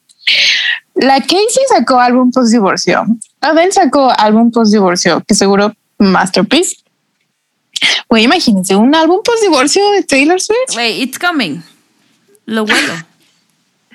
[0.94, 3.04] La Casey sacó álbum post divorcio.
[3.40, 6.76] Adele sacó álbum post divorcio, que seguro Masterpiece.
[8.08, 10.76] Güey, imagínense un álbum post divorcio de Taylor Swift.
[10.76, 11.62] wait, it's coming.
[12.46, 12.94] Lo huelo.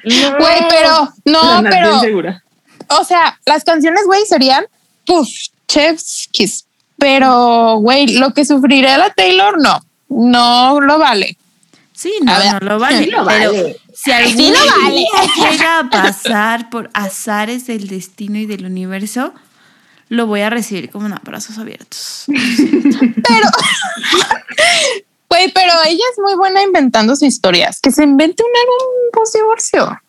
[0.04, 2.44] Güey, pero no, pero Nadine segura.
[2.88, 4.66] o sea, las canciones, güey, serían
[5.06, 5.28] puff,
[5.68, 6.66] chef's kiss.
[6.98, 9.80] Pero, güey, lo que sufriré la Taylor, no,
[10.10, 11.38] no lo vale.
[11.98, 13.04] Sí, no, ver, no lo vale.
[13.04, 13.52] sí lo pero
[13.96, 14.96] si algún Sí lo vale.
[14.96, 15.08] día
[15.52, 19.34] llega a pasar por azares del destino y del universo,
[20.10, 22.26] lo voy a recibir con brazos abiertos.
[22.28, 23.50] Pero,
[25.30, 27.80] güey, pero ella es muy buena inventando sus historias.
[27.82, 30.02] Que se invente un álbum post divorcio.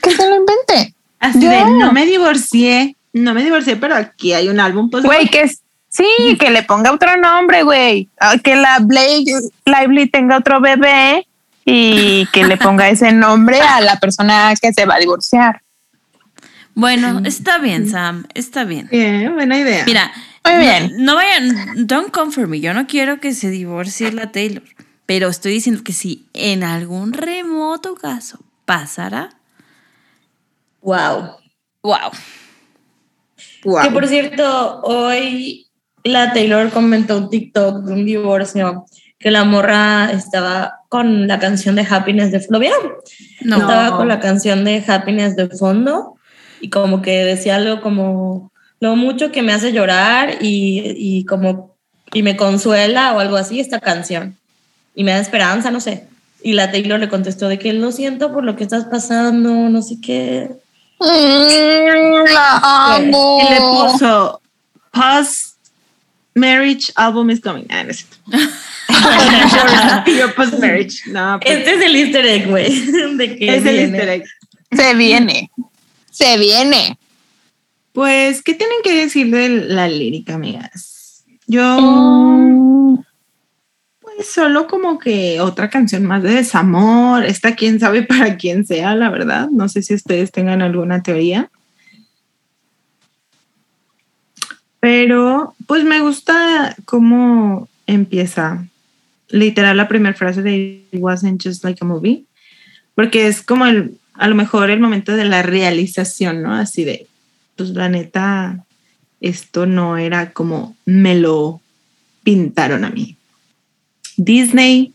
[0.00, 0.94] Que se lo invente.
[1.18, 5.28] Así de, no me divorcié, no me divorcié, pero aquí hay un álbum pues Güey,
[5.28, 8.08] que es- sí, que le ponga otro nombre, güey.
[8.20, 9.24] Ah, Que la Blake
[9.64, 11.26] Lively tenga otro bebé
[11.64, 15.62] y que le ponga ese nombre a la persona que se va a divorciar.
[16.74, 18.88] Bueno, está bien, Sam, está bien.
[18.90, 19.84] Bien, buena idea.
[19.84, 20.12] Mira,
[20.44, 20.92] Muy bien.
[20.98, 22.60] No, no vayan, don't come for me.
[22.60, 24.62] Yo no quiero que se divorcie la Taylor.
[25.04, 29.30] Pero estoy diciendo que si en algún remoto caso pasara,
[30.82, 31.36] Wow.
[31.82, 32.10] wow.
[33.64, 33.82] Wow.
[33.82, 35.66] Que por cierto, hoy
[36.04, 38.86] la Taylor comentó un TikTok de un divorcio
[39.18, 42.58] que la morra estaba con la canción de Happiness de Flo.
[42.58, 42.92] ¿Vieron?
[43.42, 43.56] No.
[43.56, 46.14] Estaba con la canción de Happiness de fondo
[46.60, 51.76] y como que decía algo como lo mucho que me hace llorar y, y como
[52.12, 54.36] y me consuela o algo así esta canción
[54.94, 56.08] y me da esperanza, no sé.
[56.42, 59.82] Y la Taylor le contestó de que lo siento por lo que estás pasando, no
[59.82, 60.50] sé qué.
[60.98, 63.38] Mm, la amo.
[63.40, 64.40] Y le puso
[64.90, 65.47] post
[66.38, 67.66] marriage album is coming.
[67.70, 68.16] Ah, no es cierto.
[70.16, 71.02] Your post marriage.
[71.06, 73.80] No, pues, Este es el easter egg, güey, es el viene.
[73.82, 74.24] easter egg.
[74.72, 75.50] Se viene.
[76.10, 76.98] Se viene.
[77.92, 81.24] Pues, ¿qué tienen que decir de la lírica, amigas?
[81.46, 83.04] Yo,
[84.00, 87.24] pues, solo como que otra canción más de desamor.
[87.24, 89.48] Esta, quién sabe para quién sea, la verdad.
[89.50, 91.50] No sé si ustedes tengan alguna teoría.
[94.80, 98.66] Pero, pues, me gusta cómo empieza.
[99.30, 102.24] Literal, la primera frase de It wasn't just like a movie.
[102.94, 106.54] Porque es como el, a lo mejor el momento de la realización, ¿no?
[106.54, 107.06] Así de,
[107.56, 108.64] pues la neta,
[109.20, 111.60] esto no era como me lo
[112.24, 113.16] pintaron a mí.
[114.16, 114.92] Disney,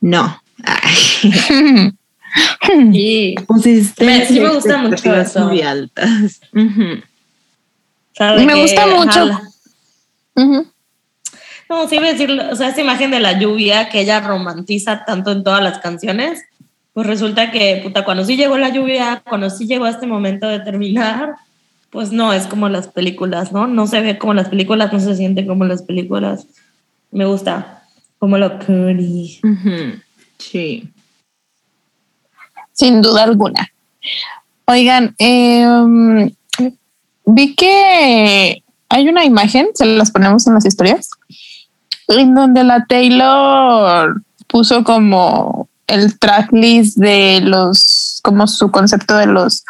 [0.00, 0.40] no.
[2.92, 3.36] Sí.
[3.46, 5.46] pusiste Me- sí me gusta mucho eso.
[5.48, 6.40] Muy altas.
[6.52, 7.00] Ujú.
[8.14, 9.20] O sea, de Me que, gusta mucho.
[9.22, 9.42] ajá,
[10.36, 10.66] Ujú.
[11.68, 15.32] No, sí a decir, o sea, esa imagen de la lluvia que ella romantiza tanto
[15.32, 16.42] en todas las canciones,
[16.92, 20.60] pues resulta que, puta, cuando sí llegó la lluvia, cuando sí llegó este momento de
[20.60, 21.34] terminar,
[21.90, 23.66] pues no es como las películas, ¿no?
[23.66, 26.46] No se ve como las películas, no se siente como las películas.
[27.10, 27.84] Me gusta,
[28.18, 29.40] como lo curry.
[30.38, 30.88] Sí.
[32.72, 33.72] Sin duda alguna.
[34.66, 36.30] Oigan, em,
[37.26, 41.10] vi que hay una imagen, se las ponemos en las historias,
[42.08, 49.64] en donde la Taylor puso como el tracklist de los, como su concepto de los,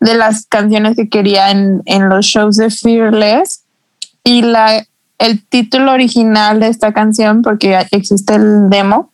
[0.00, 3.62] de las canciones que quería en, en los shows de Fearless
[4.24, 4.86] y la,
[5.18, 9.10] el título original de esta canción, porque existe el demo,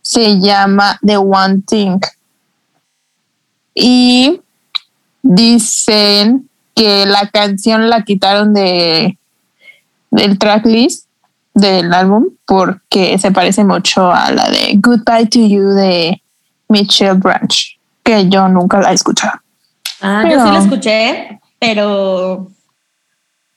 [0.00, 2.00] se llama The One Thing.
[3.74, 4.40] Y
[5.22, 6.47] dicen
[6.78, 9.18] que la canción la quitaron de
[10.12, 11.06] del tracklist
[11.52, 16.22] del álbum porque se parece mucho a la de Goodbye to You de
[16.68, 19.40] Michelle Branch, que yo nunca la he escuchado.
[20.00, 22.48] Ah, yo sí la escuché, pero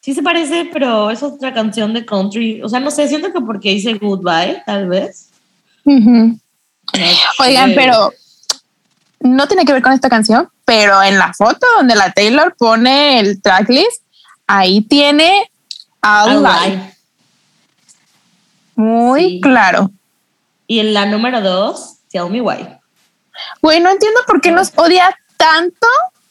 [0.02, 2.64] sí se parece, pero es otra canción de country.
[2.64, 5.30] O sea, no sé, siento que porque dice goodbye, tal vez.
[5.86, 7.76] Oigan, sé.
[7.76, 8.12] pero
[9.20, 13.20] no tiene que ver con esta canción, pero en la foto donde la Taylor pone
[13.20, 14.04] el tracklist,
[14.48, 15.52] ahí tiene
[16.02, 16.46] All.
[16.46, 16.96] Alive.
[18.76, 19.42] Muy Sí.
[19.42, 19.92] claro.
[20.68, 22.70] Y en la número dos, Tell Me Why.
[23.62, 25.88] Güey, no entiendo por qué nos odia tanto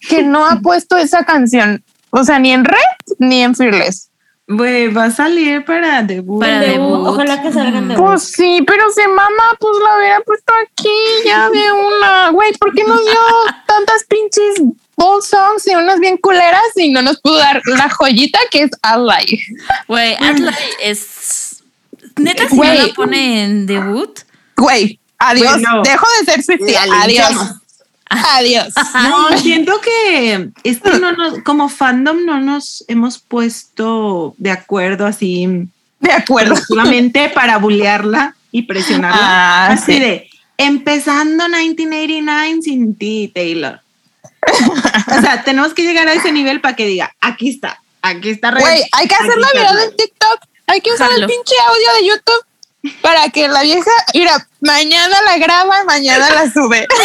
[0.09, 1.85] que no ha puesto esa canción.
[2.09, 2.79] O sea, ni en Red
[3.19, 4.09] ni en Fearless.
[4.53, 6.41] Güey, va a salir para debut.
[6.41, 7.07] Para Debut, debut.
[7.07, 10.89] Ojalá que salgan de Pues sí, pero se mama, pues la hubiera puesto aquí
[11.25, 12.31] ya de una.
[12.31, 13.21] Güey, ¿por qué nos dio
[13.67, 14.61] tantas pinches
[14.97, 18.71] ball songs y unas bien culeras y no nos pudo dar la joyita que es
[18.83, 19.39] Alive?
[19.87, 21.63] Güey, Atlas es.
[22.17, 24.19] Neta, si no la pone en debut.
[24.57, 25.63] Güey, adiós.
[25.85, 27.61] Dejo de ser la Adiós.
[28.11, 28.75] Adiós.
[29.09, 35.07] No, siento que es que no nos, como fandom no nos hemos puesto de acuerdo
[35.07, 35.69] así
[36.01, 36.55] De acuerdo.
[36.55, 39.19] colectivamente para bullearla y presionarla.
[39.21, 40.01] Ah, así sí.
[40.01, 43.81] de empezando 1989 sin ti, Taylor.
[45.17, 48.51] o sea, tenemos que llegar a ese nivel para que diga, aquí está, aquí está.
[48.51, 49.85] Güey, hay que hacerla está viral Red".
[49.91, 50.41] en TikTok.
[50.67, 51.27] Hay que usar Jalo.
[51.27, 52.45] el pinche audio de YouTube
[53.03, 56.87] para que la vieja, mira, mañana la graba y mañana la sube.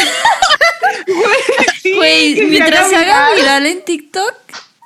[1.81, 3.65] Sí, Güey, mientras se haga viral.
[3.67, 4.33] en TikTok,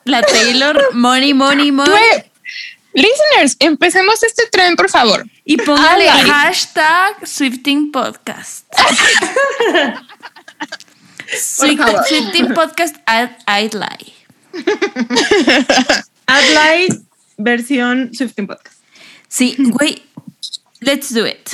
[0.06, 1.91] la Taylor, money, money, money.
[1.91, 2.23] Güey,
[2.93, 5.25] listeners, empecemos este tren, por favor.
[5.45, 6.30] Y póngale Ay.
[6.30, 8.65] hashtag Swifting Podcast.
[11.28, 12.08] Swift-.
[12.08, 14.13] Swifting Podcast at I'd lie.
[16.28, 16.93] Adlight
[17.38, 18.78] versión Swifting Podcast.
[19.28, 20.04] Sí, güey,
[20.82, 21.50] let's do it.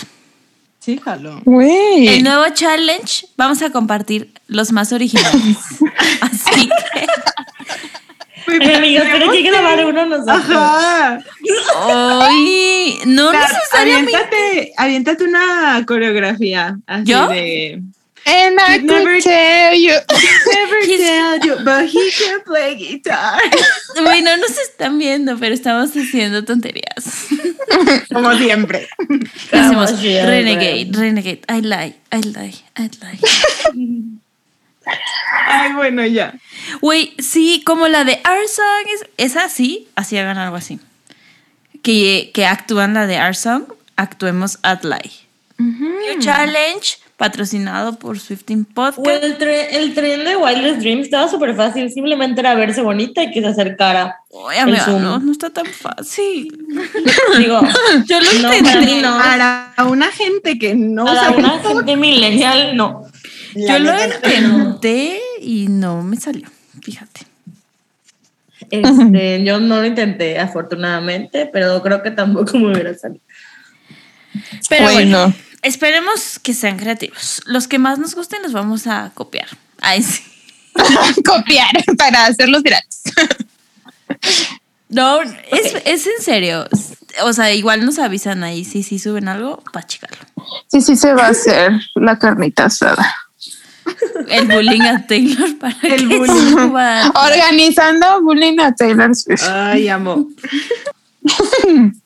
[0.79, 1.41] Sí, jalo.
[1.45, 5.57] El nuevo challenge, vamos a compartir los más originales.
[6.21, 10.37] Así que Ay, amigas, pero hay que grabar uno nosotros.
[10.37, 11.19] Ajá.
[12.21, 14.15] Ay, no Claro, necesariamente.
[14.15, 16.77] aviéntate, aviéntate una coreografía.
[16.85, 17.27] Así ¿Yo?
[17.29, 17.81] de.
[18.27, 19.93] And I You'd never- could tell you.
[20.55, 23.39] Never tell you, but he can play guitar.
[23.95, 27.27] Güey, no nos están viendo, pero estamos haciendo tonterías.
[28.13, 28.89] Como siempre.
[29.51, 30.99] Vamos, yeah, renegade, bueno.
[30.99, 34.19] renegade, I lie, I lie, I lie.
[35.47, 36.33] Ay, bueno, ya.
[36.81, 40.79] Güey, sí, como la de Our Song es, es así, así hagan algo así.
[41.81, 43.63] Que, que actúan la de Our Song,
[43.95, 45.11] actuemos at lie.
[45.57, 49.23] New Challenge, patrocinado por Swifting Podcast.
[49.23, 51.89] el, tren, el tren de Wildest Dream estaba súper fácil.
[51.91, 54.17] Simplemente era verse bonita y que se acercara.
[54.49, 56.47] Ay, amiga, no, no está tan fácil.
[57.37, 57.61] Digo,
[58.07, 58.63] Yo lo No, intenté.
[58.63, 59.17] para mí no.
[59.17, 63.03] Para una gente que no para sabe una gente millennial, no.
[63.55, 64.03] Yo lo no.
[64.03, 66.47] intenté y no me salió.
[66.81, 67.21] Fíjate.
[68.71, 73.21] Este, yo no lo intenté, afortunadamente, pero creo que tampoco me hubiera salido.
[74.67, 75.33] Pero bueno, Bueno.
[75.65, 77.41] Esperemos que sean creativos.
[77.45, 79.47] Los que más nos gusten los vamos a copiar.
[79.81, 80.23] Ay, sí.
[81.25, 83.01] Copiar para hacerlos virales.
[84.89, 86.67] No, es, es en serio.
[87.23, 90.17] O sea, igual nos avisan ahí si sí suben algo para checarlo.
[90.67, 93.15] Sí, sí se va a hacer la carnita asada.
[94.29, 96.51] El bullying a Taylor para El que bullying.
[96.51, 97.11] suba.
[97.15, 99.43] Organizando bullying a Taylor Swift.
[99.47, 100.27] Ay, amo.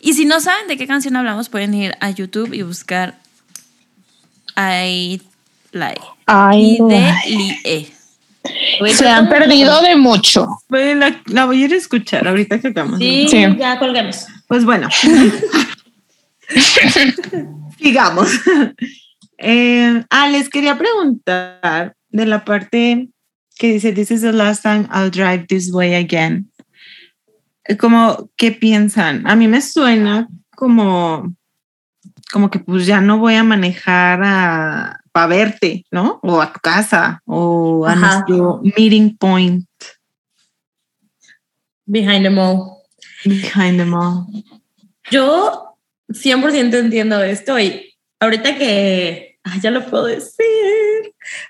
[0.00, 3.18] Y si no saben de qué canción hablamos, pueden ir a YouTube y buscar
[4.56, 5.20] I
[5.72, 6.00] Lie.
[6.26, 7.92] Ay, Y de Lie.
[8.94, 10.48] Se han perdido de mucho.
[10.68, 12.98] La, la voy a ir a escuchar ahorita que acabamos.
[12.98, 13.44] Sí, Sí.
[13.58, 14.26] ya colgamos.
[14.48, 14.88] Pues bueno.
[17.78, 18.30] Sigamos.
[19.38, 23.08] Eh, ah, les quería preguntar de la parte
[23.56, 26.49] que dice, This is the last time I'll drive this way again.
[27.78, 29.26] Como, ¿qué piensan?
[29.26, 31.34] A mí me suena como,
[32.32, 36.18] como que pues ya no voy a manejar a, para verte, ¿no?
[36.22, 38.24] O a tu casa, o a Ajá.
[38.26, 39.66] nuestro meeting point
[41.86, 42.78] Behind the mall.
[43.24, 44.26] behind the mall.
[45.10, 45.76] Yo
[46.08, 50.44] 100% entiendo esto y ahorita que, ah, ya lo puedo decir,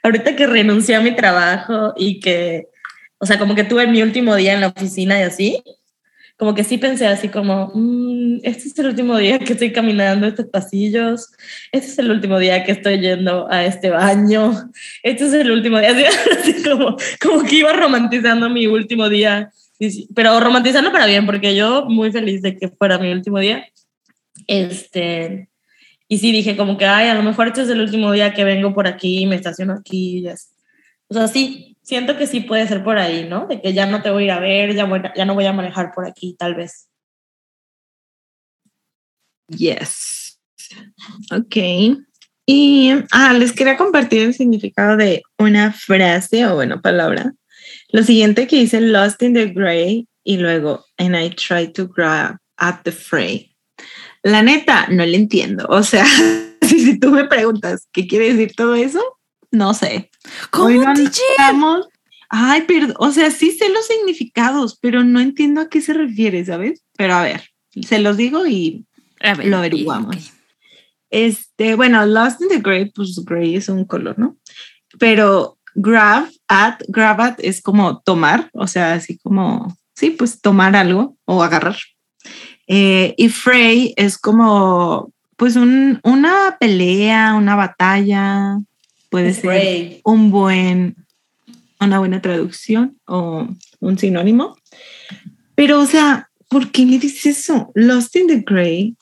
[0.03, 2.69] ahorita que renuncié a mi trabajo y que,
[3.19, 5.63] o sea, como que tuve mi último día en la oficina y así,
[6.40, 10.26] como que sí pensé así como, "Mm, este es el último día que estoy caminando
[10.26, 11.31] estos pasillos,
[11.70, 14.70] este es el último día que estoy yendo a este baño,
[15.03, 19.53] este es el último día, así, así como, como que iba romantizando mi último día,
[20.14, 23.66] pero romantizando para bien, porque yo muy feliz de que fuera mi último día.
[24.46, 25.50] Este,
[26.09, 28.44] y sí dije como que, ay, a lo mejor este es el último día que
[28.44, 30.29] vengo por aquí, me estaciono aquí, y
[31.09, 33.48] O sea, sí, siento que sí puede ser por ahí, ¿no?
[33.48, 35.90] De que ya no te voy a ir a ver, ya, no voy a manejar
[35.92, 36.88] por aquí, tal vez.
[39.48, 40.38] Yes.
[41.33, 41.57] Ok.
[42.46, 47.33] Y ah, les quería compartir el significado de una frase o, bueno, palabra.
[47.88, 52.37] Lo siguiente que dice Lost in the Gray y luego, and I try to grab
[52.57, 53.57] at the fray.
[54.22, 55.66] La neta, no le entiendo.
[55.68, 56.07] O sea,
[56.62, 59.03] si tú me preguntas qué quiere decir todo eso,
[59.51, 60.11] no sé.
[60.51, 61.21] ¿Cómo, DJ?
[61.39, 61.87] andamos-
[62.29, 66.45] Ay, pero, o sea, sí sé los significados, pero no entiendo a qué se refiere,
[66.45, 66.85] ¿sabes?
[66.97, 67.43] Pero a ver,
[67.83, 68.87] se los digo y
[69.21, 70.15] A ver, lo averiguamos.
[70.17, 70.23] ok.
[71.11, 74.37] este, bueno, Lost in the Gray, pues gray es un color, ¿no?
[75.01, 80.77] Pero grab at, grab at es como tomar, o sea, así como, sí, pues tomar
[80.77, 81.77] algo o agarrar.
[82.69, 88.59] Eh, y fray es como, pues un, una pelea, una batalla,
[89.11, 90.96] puede ser un buen,
[91.79, 93.49] una buena traducción o
[93.81, 94.57] un sinónimo.
[95.55, 97.70] Pero, o sea, ¿por qué le dices eso?
[97.75, 98.96] Lost in the Gray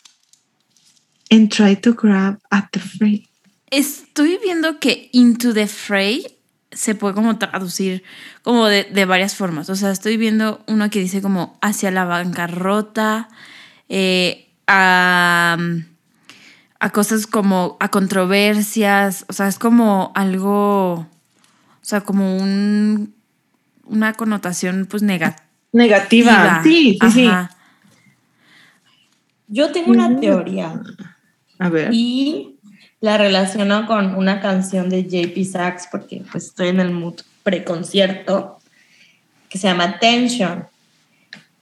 [1.30, 3.28] and try to grab at the fray.
[3.70, 6.26] Estoy viendo que into the fray
[6.70, 8.02] se puede como traducir
[8.42, 9.68] como de, de varias formas.
[9.70, 13.28] O sea, estoy viendo uno que dice como hacia la bancarrota,
[13.88, 15.56] eh, a,
[16.80, 19.24] a cosas como a controversias.
[19.28, 21.06] O sea, es como algo, o
[21.82, 23.14] sea, como un,
[23.84, 25.44] una connotación pues negativa.
[25.72, 26.60] Negativa.
[26.62, 27.30] Sí, sí, sí.
[29.48, 30.80] Yo tengo una teoría
[31.58, 31.92] A ver.
[31.92, 32.58] y
[33.00, 38.58] la relaciono con una canción de JP Sachs porque pues estoy en el mood preconcierto
[39.48, 40.66] que se llama Tension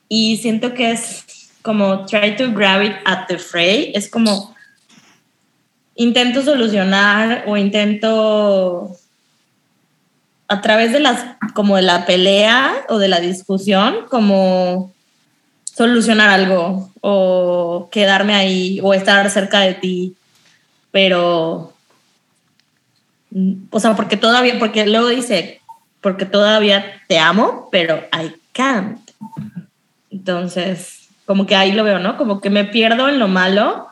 [0.09, 1.25] y siento que es
[1.63, 4.56] como try to grab it at the fray, es como
[5.97, 8.97] intento solucionar o intento
[10.49, 11.25] a través de las,
[11.55, 14.93] como de la pelea o de la discusión, como
[15.65, 20.15] solucionar algo o quedarme ahí o estar cerca de ti,
[20.91, 21.73] pero,
[23.31, 25.61] mm, o sea, porque todavía, porque luego dice,
[26.01, 29.01] porque todavía te amo, pero I can't.
[30.11, 32.17] Entonces, como que ahí lo veo, ¿no?
[32.17, 33.89] Como que me pierdo en lo malo,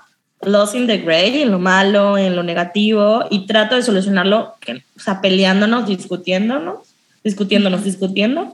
[0.47, 4.57] lost in the gray, en lo malo, en lo negativo, y trato de solucionarlo,
[4.97, 8.53] o sea, peleándonos, discutiéndonos, discutiéndonos, discutiendo,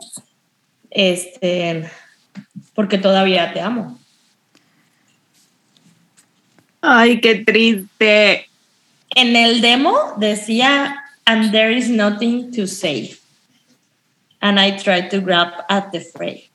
[0.90, 1.90] este,
[2.74, 3.98] porque todavía te amo.
[6.80, 8.48] Ay, qué triste.
[9.14, 13.16] En el demo decía, and there is nothing to say.
[14.40, 16.48] And I tried to grab at the fray.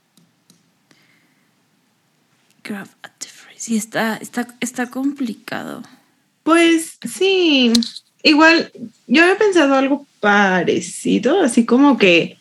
[2.63, 2.94] Grab at the fray.
[3.65, 5.81] Sí, está, está, está complicado.
[6.43, 7.73] Pues sí,
[8.21, 8.71] igual
[9.07, 12.37] yo había pensado algo parecido, así como que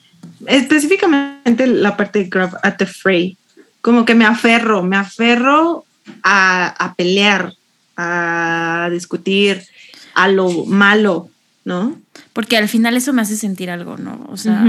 [0.47, 3.39] específicamente la parte de grab at the fray,
[3.81, 5.87] como que me aferro, me aferro
[6.23, 7.55] a, a pelear,
[7.97, 9.65] a discutir,
[10.13, 11.31] a lo malo,
[11.65, 11.99] ¿no?
[12.35, 14.27] Porque al final eso me hace sentir algo, ¿no?
[14.29, 14.63] O sea,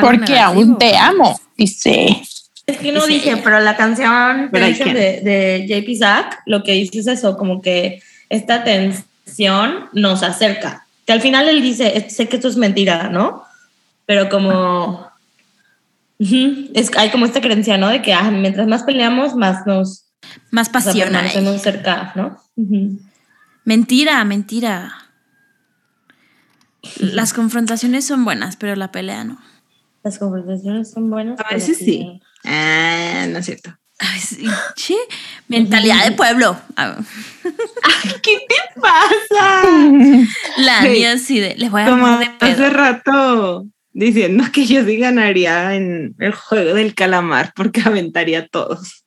[0.00, 0.40] Porque negativo.
[0.40, 2.24] aún te amo, dice.
[2.68, 3.14] Es que no Sí.
[3.14, 4.52] dije, pero la canción can't.
[4.52, 10.86] de, de JP Zack lo que dice es eso, como que esta tensión nos acerca.
[11.06, 13.42] Que al final él dice, sé que esto es mentira, ¿no?
[14.06, 15.08] Pero como...
[16.20, 17.88] Es, hay como esta creencia, ¿no?
[17.88, 20.04] De que ah, mientras más peleamos, más nos
[20.50, 21.02] Más pasión hay.
[21.04, 22.36] permanecemos cerca, ¿no?
[23.64, 24.92] Mentira, mentira.
[26.98, 29.38] Las confrontaciones son buenas, pero la pelea no.
[30.02, 31.38] Las conversaciones son buenas.
[31.40, 32.20] A pero veces sí.
[32.44, 33.76] Ah, no es cierto.
[34.00, 34.94] Ay, sí, che,
[35.48, 36.56] mentalidad de pueblo.
[36.76, 36.96] Ah,
[38.22, 39.62] ¿Qué te pasa?
[40.58, 40.88] La Sí.
[40.88, 46.14] mía así de, les voy a Como hace rato diciendo que yo sí ganaría en
[46.20, 49.04] el juego del calamar porque aventaría a todos.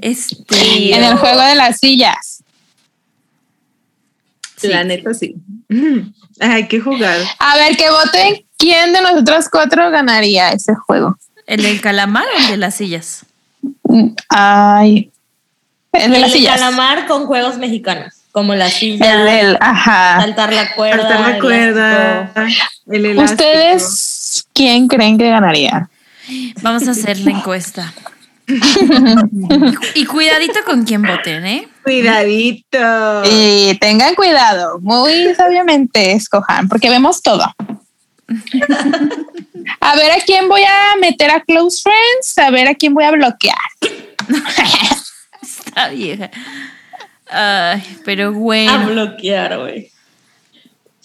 [0.00, 2.42] Este, En el juego de las sillas.
[4.56, 4.68] sí.
[4.68, 5.34] La neta sí.
[6.40, 7.18] Hay que jugar.
[7.38, 11.16] A ver, que voten quién de nosotros cuatro ganaría ese juego.
[11.50, 13.26] ¿El del calamar o el de las sillas?
[13.82, 15.10] Mm, Ay.
[15.90, 16.60] El de El las sillas.
[16.60, 20.20] calamar con juegos mexicanos, como la silla, El del, ajá.
[20.20, 21.02] saltar la cuerda.
[21.02, 22.32] Saltar la cuerda.
[22.86, 23.42] El elástico.
[23.42, 25.90] ¿Ustedes quién creen que ganaría?
[26.62, 27.92] Vamos a hacer la encuesta.
[29.96, 31.68] y cuidadito con quién voten, ¿eh?
[31.82, 33.22] Cuidadito.
[33.28, 37.52] Y tengan cuidado, muy sabiamente escojan, porque vemos todo.
[39.80, 43.04] A ver a quién voy a meter a close friends, a ver a quién voy
[43.04, 43.56] a bloquear.
[45.42, 46.30] Está vieja.
[47.28, 48.86] Ay, pero A bueno.
[48.88, 49.90] bloquear, güey.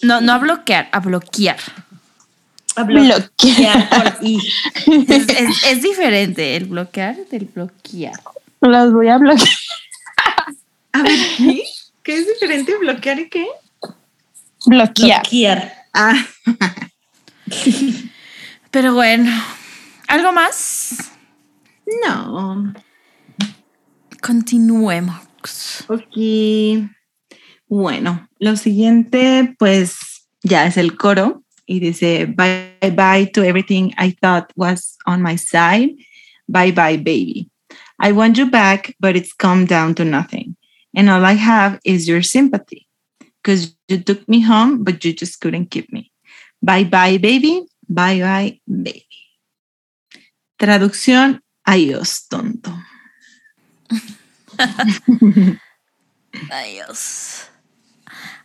[0.02, 1.58] No, no a bloquear, a bloquear.
[2.76, 4.18] A Bloquear.
[4.22, 8.12] Es, es- es diferente el bloquear del bloquear.
[8.60, 9.48] Los voy a bloquear.
[10.92, 11.62] A ver, ¿qué?
[12.02, 13.46] ¿Qué es diferente bloquear y qué?
[14.66, 15.22] Bloquear.
[15.22, 15.74] Bloquear.
[15.94, 16.14] Ah,
[18.70, 19.30] Pero bueno,
[20.08, 21.12] ¿algo más?
[22.04, 22.74] no.
[24.20, 25.16] Continuemos.
[25.88, 26.90] Ok.
[27.68, 34.16] Bueno, lo siguiente, pues ya es el coro y dice: Bye bye to everything I
[34.20, 35.94] thought was on my side.
[36.48, 37.50] Bye bye, baby.
[37.98, 40.56] I want you back, but it's come down to nothing.
[40.94, 42.88] And all I have is your sympathy
[43.42, 46.10] because you took me home, but you just couldn't keep me.
[46.60, 47.66] Bye bye, baby.
[47.88, 49.06] Bye bye, baby.
[50.56, 52.76] Traducción: Adiós, tonto.
[56.50, 57.48] Adiós.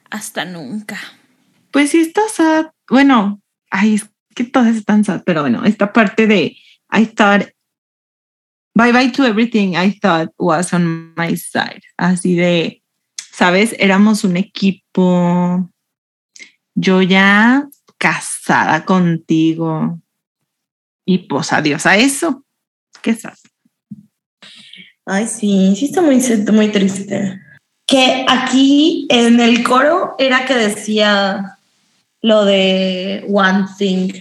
[0.09, 0.99] Hasta nunca.
[1.71, 2.71] Pues sí está sad.
[2.89, 6.57] Bueno, ay, es que todas están sad, pero bueno, esta parte de
[6.91, 7.47] I thought
[8.73, 11.81] bye bye to everything I thought was on my side.
[11.97, 12.83] Así de,
[13.31, 15.69] sabes, éramos un equipo.
[16.75, 17.67] Yo ya
[18.01, 19.99] casada contigo.
[21.05, 22.43] Y pues adiós a eso.
[23.01, 23.37] Qué sad.
[25.05, 27.39] Ay, sí, sí está muy, triste.
[27.85, 31.57] Que aquí en el coro era que decía
[32.21, 34.13] lo de One Thing,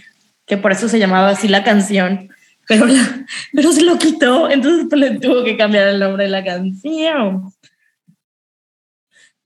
[0.47, 2.29] que por eso se llamaba así la canción,
[2.69, 2.87] pero,
[3.53, 7.53] pero se lo quitó, entonces le tuvo que cambiar el nombre de la canción.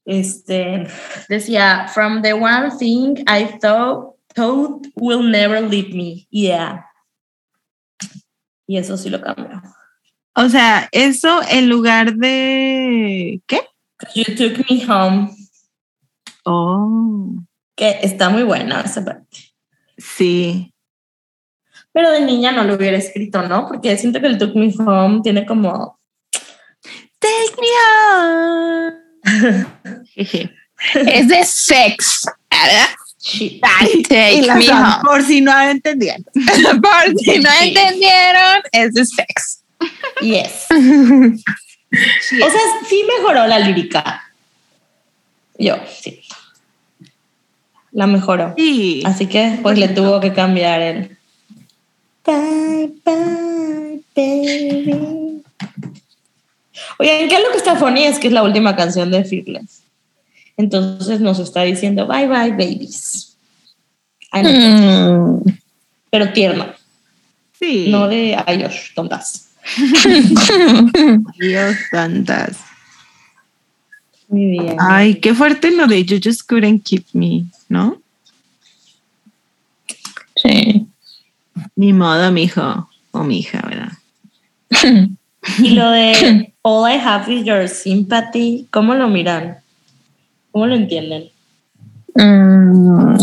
[0.05, 0.87] Este
[1.29, 6.27] decía, From the one thing I thought, thought will never leave me.
[6.31, 6.87] Yeah.
[8.67, 9.63] Y eso sí lo cambió.
[10.35, 13.61] O sea, eso en lugar de ¿qué?
[14.15, 15.31] You took me home.
[16.45, 17.35] Oh,
[17.77, 19.55] que está muy buena esa parte.
[19.97, 20.71] sí.
[21.95, 23.69] Pero de niña no lo hubiera escrito, ¿no?
[23.69, 26.01] Porque siento que el Took Me Home tiene como...
[27.21, 27.69] Take me
[28.11, 28.95] home.
[30.95, 32.27] Es de sex.
[35.03, 36.23] por si no entendían.
[36.35, 39.63] Por si no entendieron, es de sex.
[40.21, 40.67] Yes.
[41.97, 44.25] O sea, sí mejoró la lírica.
[45.57, 46.21] Yo, sí.
[47.93, 48.53] La mejoró.
[48.57, 49.05] Sí.
[49.07, 51.17] Así que pues le tuvo que cambiar el
[52.27, 55.45] Bye bye baby.
[56.99, 58.03] Oigan, ¿qué es lo que está funny?
[58.03, 59.84] Es que es la última canción de Fearless.
[60.57, 63.37] Entonces nos está diciendo bye bye babies.
[64.31, 65.59] Ay, no, Mm.
[66.11, 66.67] Pero tierno,
[67.59, 67.87] Sí.
[67.89, 69.49] no de ayos, tontas.
[71.39, 72.59] Dios santas.
[74.29, 74.77] Muy bien.
[74.79, 77.97] Ay, qué fuerte lo de You just couldn't keep me, ¿no?
[80.37, 80.87] Sí.
[81.77, 82.89] Ni modo, mijo.
[83.13, 83.93] O mi hija, ¿verdad?
[85.59, 89.59] Y lo de All I have is your sympathy, ¿cómo lo miran?
[90.55, 91.31] ¿Cómo lo entienden?
[92.15, 93.17] Mm.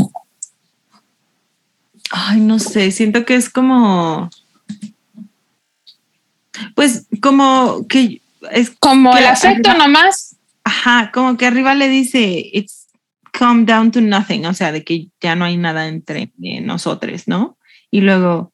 [2.12, 4.30] Ay, no sé, siento que es como.
[6.76, 8.22] Pues como que
[8.52, 10.36] es Como que el afecto arriba- nomás.
[10.66, 12.90] Ajá, como que arriba le dice it's
[13.40, 17.30] come down to nothing, o sea, de que ya no hay nada entre eh, nosotros,
[17.30, 17.58] ¿no?
[17.92, 18.52] Y luego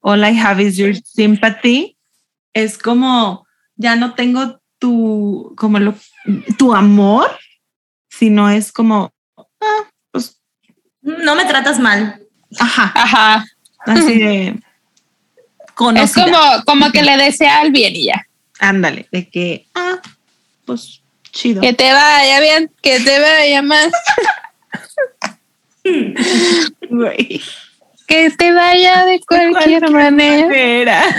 [0.00, 1.98] all I have is your sympathy
[2.54, 3.46] es como
[3.76, 5.94] ya no tengo tu como lo,
[6.56, 7.30] tu amor,
[8.08, 10.40] sino es como ah, pues
[11.02, 12.20] No me tratas mal.
[12.58, 13.44] ajá, Ajá.
[13.86, 16.24] así de Es conocida.
[16.24, 18.26] como, como que le desea el bien y ya.
[18.60, 20.00] Ándale, de que ah,
[20.64, 21.60] pues chido.
[21.60, 23.90] Que te vaya bien, que te vaya mal,
[26.90, 27.40] Güey.
[28.06, 31.04] que te vaya de cualquier manera, Era.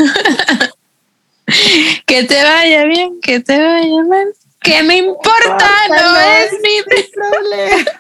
[2.06, 4.28] que te vaya bien, que te vaya mal.
[4.62, 6.82] Que me importa, no es mi
[7.14, 7.92] problema.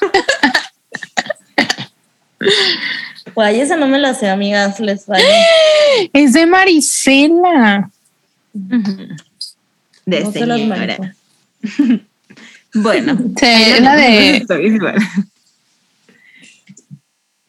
[3.34, 5.24] Guay, esa no me la sé, amigas, les vale.
[6.14, 7.90] Es de Marisela.
[8.54, 11.16] De No señora.
[12.72, 14.46] Bueno, Sí, es la de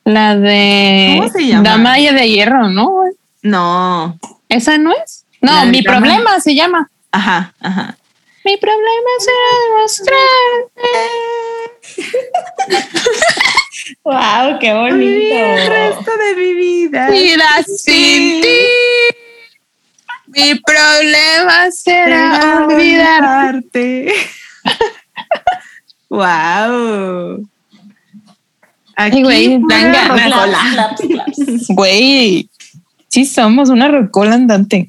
[0.04, 1.62] la de ¿Cómo se llama?
[1.68, 3.02] Damaya de Hierro, ¿no?
[3.42, 4.18] No.
[4.48, 5.26] ¿Esa no es?
[5.42, 6.90] No, mi Dama- problema se llama.
[7.12, 7.98] Ajá, ajá.
[8.44, 10.92] Mi problema será mostrarte.
[14.04, 15.70] Wow, qué Vivir el bonito.
[15.70, 17.08] resto de mi vida.
[17.10, 18.58] Mira sin ti.
[20.26, 23.54] Mi problema será olvidar.
[23.56, 24.14] olvidarte.
[26.08, 27.46] wow.
[28.96, 31.00] Aquí güey, dan ganas.
[31.68, 32.50] Güey,
[33.08, 34.88] sí somos una rocola andante.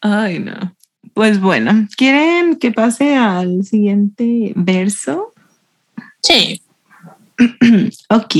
[0.00, 0.74] Ay, no.
[1.14, 5.32] Pues bueno, ¿quieren que pase al siguiente verso?
[6.22, 6.62] Sí.
[8.08, 8.36] Ok.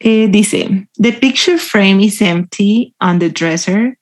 [0.00, 3.96] Eh, dice, the picture frame is empty on the dresser,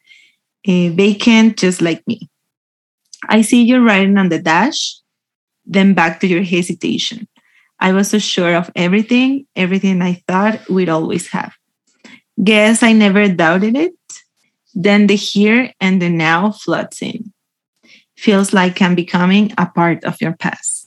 [0.67, 2.29] eh, vacant just like me.
[3.29, 5.01] I see you writing on the dash,
[5.65, 7.29] then back to your hesitation.
[7.79, 11.53] I was so sure of everything, everything I thought we'd always have.
[12.43, 13.95] Guess I never doubted it.
[14.75, 17.32] Then the here and the now floods in.
[18.23, 20.87] Feels like I'm becoming a part of your past.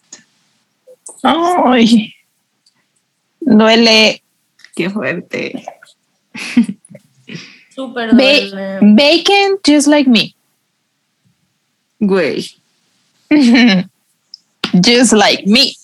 [1.21, 2.15] Ay.
[3.41, 4.23] Duele.
[4.73, 5.65] Qué fuerte.
[7.75, 8.79] Súper Ba- duele.
[8.95, 10.33] Bacon just like me.
[11.99, 12.55] Güey.
[14.81, 15.75] just like me.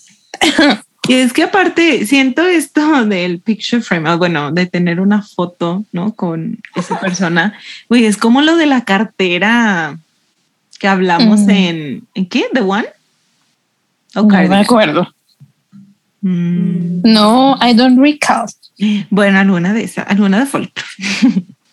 [1.09, 5.83] Y es que aparte siento esto del picture frame, ah, bueno, de tener una foto,
[5.91, 6.13] ¿no?
[6.13, 7.59] Con esa persona.
[7.89, 9.99] Güey, es como lo de la cartera
[10.81, 11.49] que hablamos Mm.
[11.51, 12.45] en, ¿en qué?
[12.53, 12.87] ¿The One?
[14.15, 15.07] ¿O No me acuerdo.
[16.21, 18.47] Mm, No, I don't recall.
[19.11, 20.87] bueno, alguna de esas, alguna de folklore.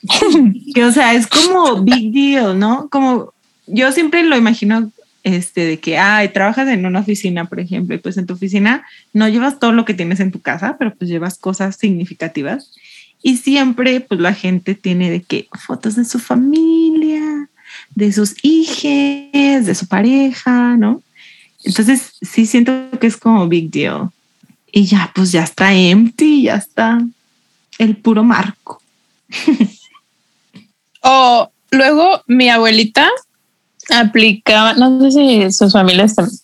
[0.75, 2.89] que o sea, es como big deal, ¿no?
[2.91, 3.33] Como
[3.67, 4.91] yo siempre lo imagino
[5.25, 8.85] este de que ay, trabajas en una oficina, por ejemplo, y pues en tu oficina
[9.15, 12.75] no llevas todo lo que tienes en tu casa, pero pues llevas cosas significativas.
[13.23, 16.97] Y siempre pues la gente tiene de que fotos de su familia,
[17.95, 21.03] de sus hijos, de su pareja, ¿no?
[21.64, 24.11] Entonces sí siento que es como big deal.
[24.70, 27.01] Y ya, pues ya está empty, ya está
[27.78, 28.80] el puro marco.
[31.01, 33.09] O luego mi abuelita
[33.89, 36.39] aplicaba, no sé si sus familias también,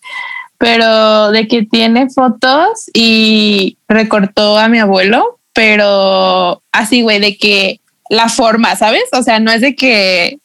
[0.59, 7.81] pero de que tiene fotos y recortó a mi abuelo, pero así, güey, de que
[8.09, 9.05] la forma, ¿sabes?
[9.13, 10.39] O sea, no es de que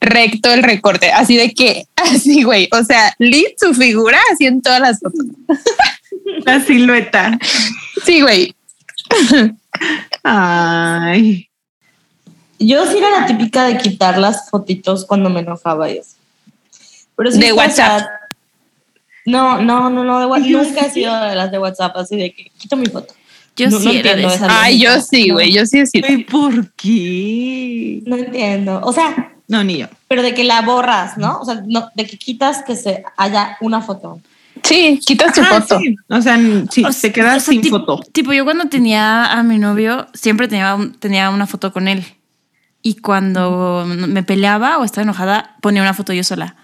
[0.00, 4.62] recto el recorte, así de que, así, güey, o sea, Lee su figura así en
[4.62, 5.24] todas las fotos.
[6.44, 7.38] La silueta.
[8.04, 8.54] Sí, güey.
[10.22, 11.48] Ay.
[12.58, 16.16] Yo sí era la típica de quitar las fotitos cuando me enojaba y eso.
[17.16, 18.06] Pero sí De WhatsApp.
[19.26, 20.48] No, no, no, no, de WhatsApp.
[20.48, 23.14] Yo Nunca he sido de las de WhatsApp, así de que quito mi foto.
[23.56, 24.48] Yo No- sí no era de entiendo esas.
[24.48, 26.02] esa Ay, yo sí, güey, yo sí, sí.
[26.06, 28.00] ¿Y por qué?
[28.06, 28.80] No entiendo.
[28.84, 29.86] O sea, No, ni yo.
[30.08, 31.38] pero de que la borras, ¿no?
[31.40, 34.20] O sea, no, de que quitas que se haya una foto.
[34.62, 35.78] Sí, quitas tu Ah, foto.
[35.80, 35.96] sí.
[36.08, 36.38] O sea,
[36.70, 38.00] sí, O se sea, queda o sea, sin tipo- foto.
[38.12, 42.04] Tipo, yo cuando tenía a mi novio, siempre tenía, tenía una foto con él.
[42.82, 46.56] Y cuando me peleaba o estaba enojada, ponía una foto yo sola.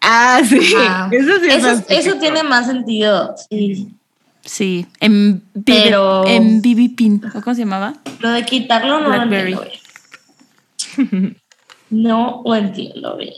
[0.00, 0.58] Ah, sí.
[0.76, 1.08] Ah.
[1.12, 3.34] Eso sí es Eso, tiene más sentido.
[3.48, 3.88] Sí.
[4.42, 7.22] Sí, en, Pero- en BB Pin.
[7.34, 7.94] ¿o ¿Cómo se llamaba?
[8.18, 9.56] Lo de quitarlo no Blackberry.
[11.94, 13.34] No lo entiendo bien.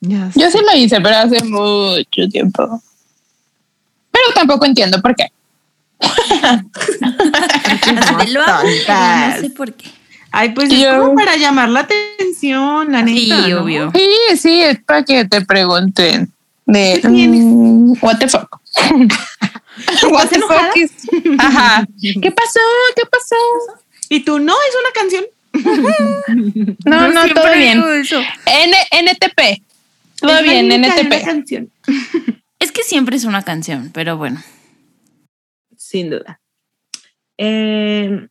[0.00, 0.40] Ya sé.
[0.40, 2.82] Yo sí lo hice, pero hace mucho tiempo.
[4.10, 5.26] Pero tampoco entiendo por qué.
[8.32, 9.90] Lo hago, no sé por qué.
[10.30, 13.48] Ay, pues es como para llamar la atención, la Sí, neta.
[13.48, 13.62] ¿no?
[13.62, 13.92] obvio.
[13.94, 16.32] Sí, sí, es para que te pregunten
[16.66, 18.60] de mm, what the fuck.
[20.10, 21.86] what the fuck is- Ajá.
[22.00, 22.60] ¿Qué pasó?
[22.96, 23.36] ¿Qué pasó?
[24.08, 25.24] Y tú, no, es una canción.
[26.84, 27.78] No, no, todo bien.
[27.78, 28.20] digo eso.
[28.46, 29.62] N NTP.
[30.20, 31.68] Todo Es bien, NTP.
[32.58, 34.42] Es que siempre es una canción, pero bueno.
[35.76, 36.40] Sin duda.
[37.36, 38.26] Eh,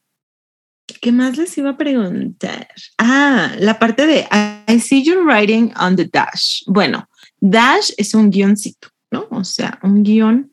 [1.02, 2.68] ¿Qué más les iba a preguntar?
[2.98, 4.28] Ah, la parte de
[4.68, 6.64] I see you writing on the dash.
[6.66, 7.08] Bueno,
[7.40, 9.28] dash es un guioncito, ¿no?
[9.30, 10.52] O sea, un guion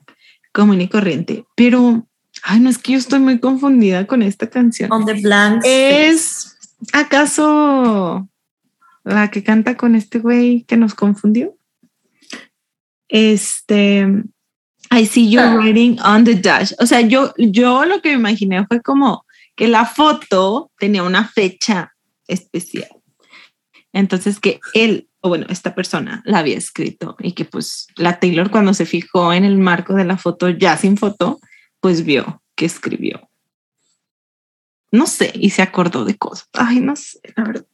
[0.52, 1.44] común y corriente.
[1.54, 2.06] Pero,
[2.42, 4.92] ay, no es que yo estoy muy confundida con esta canción.
[4.92, 5.62] On the blank.
[5.64, 6.58] ¿Es
[6.92, 8.28] acaso
[9.04, 11.56] la que canta con este güey que nos confundió?
[13.08, 14.06] Este,
[14.90, 15.56] I see you Ah.
[15.56, 16.72] writing on the dash.
[16.78, 19.24] O sea, yo, yo lo que me imaginé fue como
[19.56, 21.92] que la foto tenía una fecha
[22.26, 22.88] especial.
[23.92, 28.50] Entonces que él, o bueno, esta persona la había escrito y que pues la Taylor
[28.50, 31.40] cuando se fijó en el marco de la foto ya sin foto,
[31.80, 33.29] pues vio que escribió.
[34.92, 36.48] No sé, y se acordó de cosas.
[36.52, 37.66] Ay, no sé, la verdad.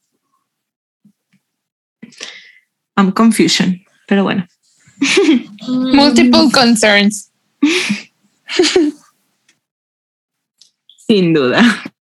[2.97, 4.47] I'm confusion, pero bueno.
[5.67, 7.33] Multiple concerns.
[11.07, 11.63] Sin duda.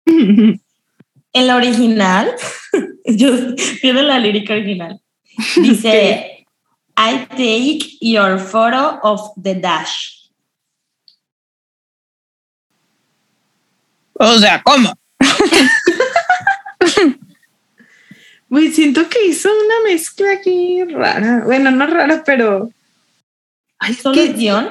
[0.05, 2.31] En la original,
[3.05, 5.01] yo tiene la lírica original.
[5.55, 6.45] Dice,
[6.97, 10.18] I take your photo of the dash.
[14.19, 14.93] O sea, ¿cómo?
[18.49, 21.43] Güey, siento que hizo una mezcla aquí rara.
[21.45, 22.71] Bueno, no rara, pero.
[23.77, 24.67] Ay, es ¿Solo que- es guion?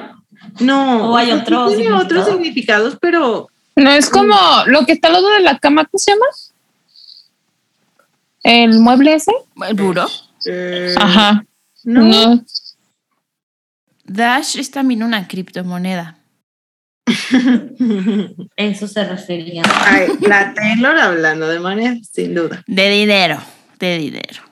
[0.59, 1.11] No.
[1.11, 2.31] ¿O hay otro Tiene otros significado?
[2.37, 3.47] significados, pero.
[3.77, 4.35] No es como
[4.65, 6.25] lo que está al lado de la cama, ¿cómo se llama?
[8.43, 9.31] El mueble ese.
[9.65, 10.07] ¿El buró?
[10.97, 11.45] Ajá.
[11.85, 12.01] No.
[12.03, 12.43] No.
[14.03, 16.17] Dash es también una criptomoneda.
[18.55, 19.63] Eso se refería.
[19.85, 22.63] Ay, la Taylor hablando de manera, sin duda.
[22.67, 23.37] De dinero.
[23.79, 24.43] De dinero.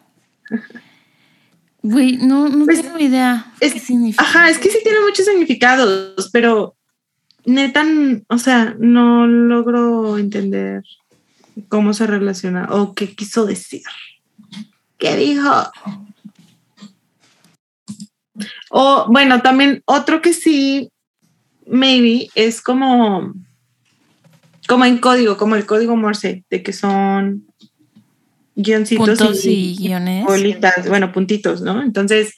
[1.81, 3.51] Güey, no, no Pues, tengo idea.
[3.59, 4.23] es- ¿Qué significa?
[4.23, 6.75] Ajá, es que sí tiene muchos significados, pero
[7.45, 7.85] neta,
[8.29, 10.83] o sea, no logro entender
[11.69, 13.83] cómo se relaciona o qué quiso decir.
[14.97, 15.49] ¿Qué dijo?
[18.69, 20.91] O bueno, también otro que sí,
[21.67, 23.33] maybe, es como,
[24.67, 27.47] como en código, como el código Morse, de que son
[28.55, 30.25] guioncitos Puntos y guiones.
[30.25, 31.81] bolitas, bueno, puntitos, ¿no?
[31.81, 32.33] Entonces,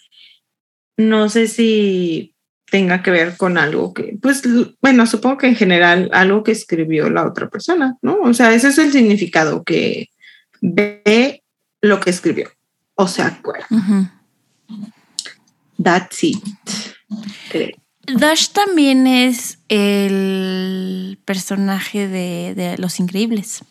[0.98, 2.36] no sé si
[2.70, 4.44] tenga que ver con algo que, pues,
[4.82, 8.20] bueno, supongo que en general algo que escribió la otra persona, ¿no?
[8.22, 10.10] O sea, ese es el significado, que
[10.62, 11.44] ve
[11.82, 12.50] lo que escribió,
[12.96, 13.68] o se acuerda.
[15.82, 16.44] That's it.
[17.50, 17.89] creo.
[18.18, 23.64] Dash también es el personaje de, de Los Increíbles.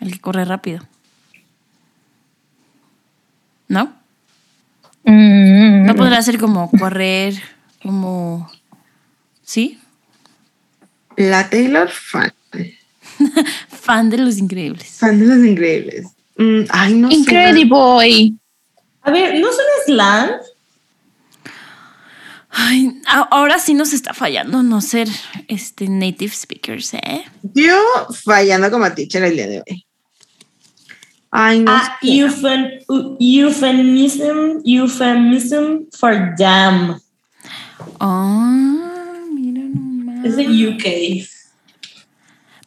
[0.00, 0.80] El que corre rápido.
[3.68, 3.92] ¿No?
[5.04, 5.86] Mm.
[5.86, 7.34] No podrá ser como correr,
[7.82, 8.50] como...
[9.42, 9.78] ¿Sí?
[11.16, 12.32] La Taylor fan,
[13.68, 14.96] Fan de Los Increíbles.
[14.98, 16.06] fan de los increíbles.
[16.36, 17.16] Mm, ay, no sé.
[17.16, 18.32] Incredible.
[19.02, 20.30] A ver, ¿no son slang?
[22.54, 23.00] Ay,
[23.30, 25.08] ahora sí nos está fallando no ser
[25.48, 27.24] este native speakers, ¿eh?
[27.54, 27.74] Yo
[28.24, 29.86] fallando como teacher el día de hoy.
[31.30, 31.72] Ay, no.
[31.72, 32.08] Ah, sé.
[32.08, 37.00] euphem- eu- euphemism, euphemism for damn.
[37.98, 40.24] Ah, mira nomás.
[40.26, 41.26] Es de UK.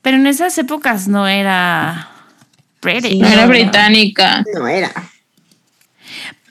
[0.01, 2.09] Pero en esas épocas no era
[2.81, 3.11] British.
[3.11, 4.43] Sí, No era británica.
[4.55, 4.91] No era.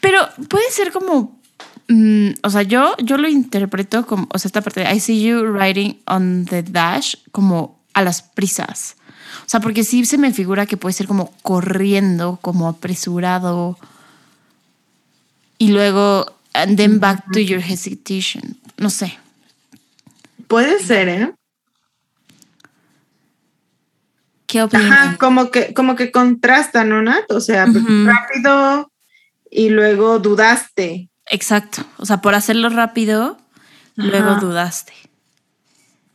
[0.01, 1.43] Pero puede ser como.
[1.89, 4.29] Mm, o sea, yo, yo lo interpreto como.
[4.33, 8.23] O sea, esta parte de I see you riding on the dash como a las
[8.23, 8.97] prisas.
[9.41, 13.79] O sea, porque sí se me figura que puede ser como corriendo, como apresurado.
[15.59, 18.57] Y luego, and then back to your hesitation.
[18.77, 19.19] No sé.
[20.49, 21.33] Puede ser, ¿eh?
[24.47, 24.93] ¿Qué opinan?
[24.93, 27.31] Ajá, como que, como que contrastan, ¿no, Nat?
[27.31, 28.91] O sea, rápido
[29.51, 31.09] y luego dudaste.
[31.31, 31.85] Exacto.
[31.99, 33.39] O sea, por hacerlo rápido,
[33.97, 34.93] luego dudaste.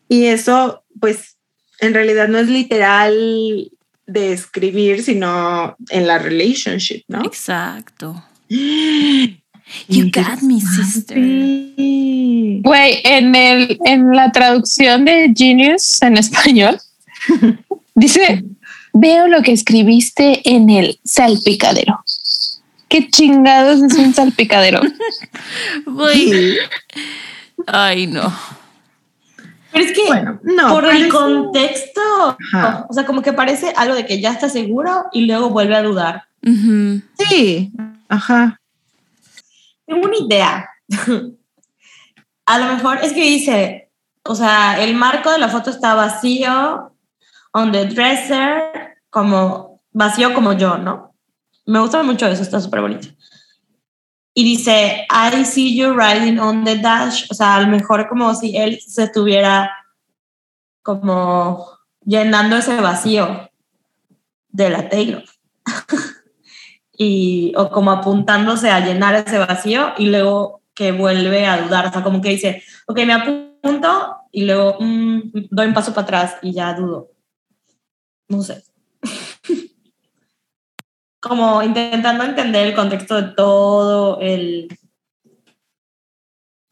[0.08, 1.38] Y eso, pues,
[1.80, 3.72] en realidad no es literal
[4.06, 7.24] de escribir, sino en la relationship, ¿no?
[7.24, 8.24] Exacto.
[9.88, 11.16] You got me, sister.
[11.16, 16.80] Güey, en, el, en la traducción de Genius en español,
[17.94, 18.44] dice,
[18.94, 22.04] veo lo que escribiste en el salpicadero.
[22.90, 24.82] ¿Qué chingados es un salpicadero?
[27.68, 28.34] Ay, no.
[29.72, 30.70] Pero es que Bueno, no.
[30.70, 32.02] por el contexto,
[32.54, 32.86] Ajá.
[32.90, 35.84] o sea, como que parece algo de que ya está seguro y luego vuelve a
[35.84, 36.24] dudar.
[37.30, 37.72] Sí,
[38.08, 38.60] ajá.
[39.86, 40.70] Tengo una idea.
[42.46, 43.92] A lo mejor es que dice,
[44.24, 46.96] o sea, el marco de la foto está vacío,
[47.52, 51.09] on the dresser, como vacío como yo, ¿no?
[51.70, 53.10] Me gusta mucho eso, está súper bonito.
[54.34, 58.34] Y dice, I see you riding on the dash, o sea, a lo mejor como
[58.34, 59.72] si él se estuviera
[60.82, 61.68] como
[62.04, 63.52] llenando ese vacío
[64.48, 65.24] de la Taylor.
[66.98, 71.92] y, o como apuntándose a llenar ese vacío y luego que vuelve a dudar, o
[71.92, 76.38] sea, como que dice, ok, me apunto y luego mm, doy un paso para atrás
[76.42, 77.12] y ya dudo.
[78.28, 78.64] No sé.
[81.20, 84.68] como intentando entender el contexto de todo el,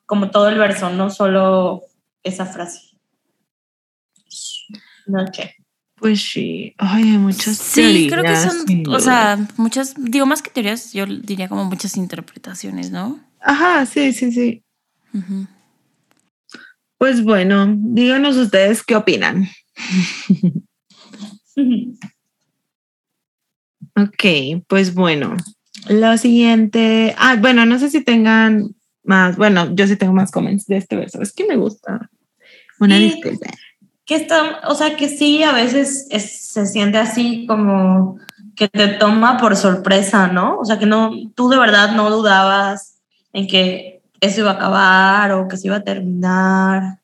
[0.05, 1.83] como todo el verso, no solo
[2.23, 2.97] esa frase.
[5.05, 5.55] No sé.
[5.95, 6.75] Pues sí.
[6.77, 11.05] Ay, hay muchas Sí, creo que son, o sea, muchas, digo más que teorías, yo
[11.07, 13.19] diría como muchas interpretaciones, ¿no?
[13.41, 14.63] Ajá, sí, sí, sí.
[15.13, 15.47] Ujú.
[16.99, 19.47] Pues bueno, díganos ustedes qué opinan.
[23.97, 25.35] Ok, pues bueno.
[25.89, 27.15] Lo siguiente.
[27.17, 29.37] Ah, bueno, no sé si tengan más.
[29.37, 31.21] Bueno, yo sí tengo más comments de este verso.
[31.21, 32.09] Es que me gusta.
[32.79, 33.03] Una Sí.
[33.13, 33.47] disculpa.
[34.05, 38.17] que está, o sea, que sí, a veces es- se siente así como
[38.55, 40.59] que te toma por sorpresa, ¿no?
[40.59, 43.01] O sea, que no, tú de verdad no dudabas
[43.33, 46.99] en que eso iba a acabar o que se iba a terminar.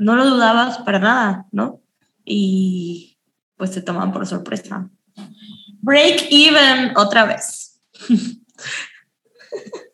[0.00, 1.78] No lo dudabas para nada, ¿no?
[2.24, 3.16] Y
[3.56, 4.90] pues te toman por sorpresa.
[5.82, 7.80] Break even otra vez.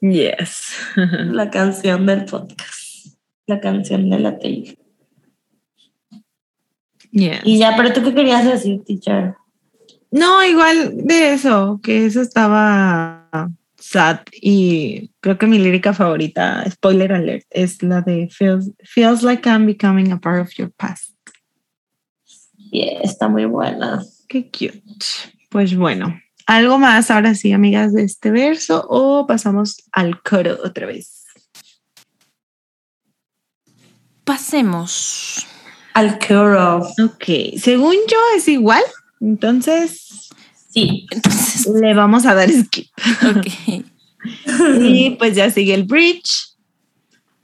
[0.00, 0.72] Yes.
[0.96, 3.16] La canción del podcast.
[3.46, 4.78] La canción de la tele.
[7.10, 7.40] yes.
[7.44, 9.34] Y ya, pero tú qué querías decir, teacher?
[10.10, 17.12] No, igual de eso, que eso estaba sad y creo que mi lírica favorita, spoiler
[17.12, 21.14] alert, es la de Feels, feels like I'm becoming a part of your past.
[22.70, 24.02] Yeah, está muy buena.
[24.28, 25.35] Qué cute.
[25.56, 30.86] Pues bueno, ¿algo más ahora sí, amigas, de este verso o pasamos al coro otra
[30.86, 31.24] vez?
[34.22, 35.46] Pasemos.
[35.94, 36.80] Al coro.
[37.02, 38.82] Ok, según yo es igual,
[39.18, 40.28] entonces
[40.68, 41.06] Sí.
[41.10, 42.88] Entonces, le vamos a dar skip.
[43.24, 43.82] ok.
[44.82, 46.54] y pues ya sigue el bridge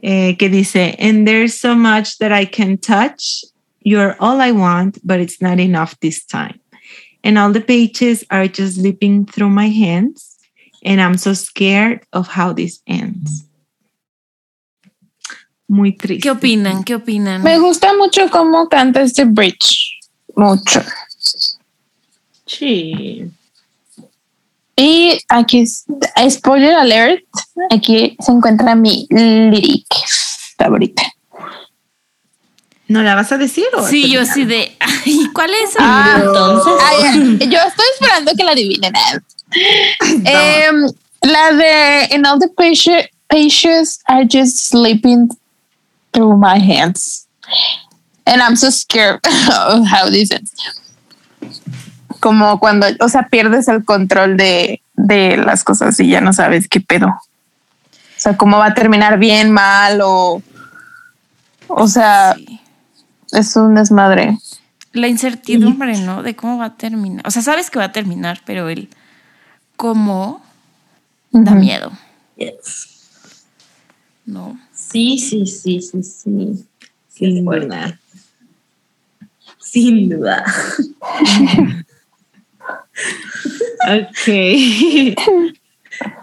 [0.02, 3.42] eh, que dice, and there's so much that I can touch.
[3.82, 6.61] You're all I want, but it's not enough this time.
[7.24, 10.36] And all the pages are just slipping through my hands,
[10.84, 13.44] and I'm so scared of how this ends.
[15.68, 16.22] Muy triste.
[16.22, 16.84] ¿Qué opinan?
[16.84, 17.42] ¿Qué opinan?
[17.42, 20.00] Me gusta mucho cómo canta este bridge.
[20.34, 20.82] Mucho.
[22.44, 23.30] Sí.
[24.76, 25.64] Y aquí,
[26.28, 27.22] spoiler alert,
[27.70, 29.86] aquí se encuentra mi lyric
[30.58, 31.02] favorita.
[32.92, 33.64] ¿No la vas a decir?
[33.74, 34.76] O Sí, yo sí de.
[35.32, 35.70] ¿cuál es?
[35.78, 38.92] Ah, Entonces, Ay, yo estoy esperando que la adivinen.
[40.24, 40.86] Em,
[41.22, 45.28] la de In all the page- pages are just slipping
[46.12, 47.26] through my hands.
[48.26, 50.52] And I'm so scared of how this ends.
[52.20, 56.68] Como cuando, o sea, pierdes el control de, de las cosas y ya no sabes
[56.68, 57.06] qué pedo.
[57.08, 60.42] O sea, cómo va a terminar bien, mal o.
[61.68, 62.58] O sea, Sí.
[63.32, 64.38] Es un desmadre.
[64.92, 66.22] La incertidumbre, ¿no?
[66.22, 67.26] De cómo va a terminar.
[67.26, 68.88] O sea, sabes que va a terminar, pero el
[69.76, 70.44] cómo
[71.30, 71.92] da miedo,
[72.36, 72.88] Yes.
[74.26, 74.58] ¿no?
[74.72, 76.66] Sí, sí, sí, sí, sí.
[77.08, 77.98] Sin duda.
[79.58, 80.44] Sin duda.
[83.88, 84.28] Ok.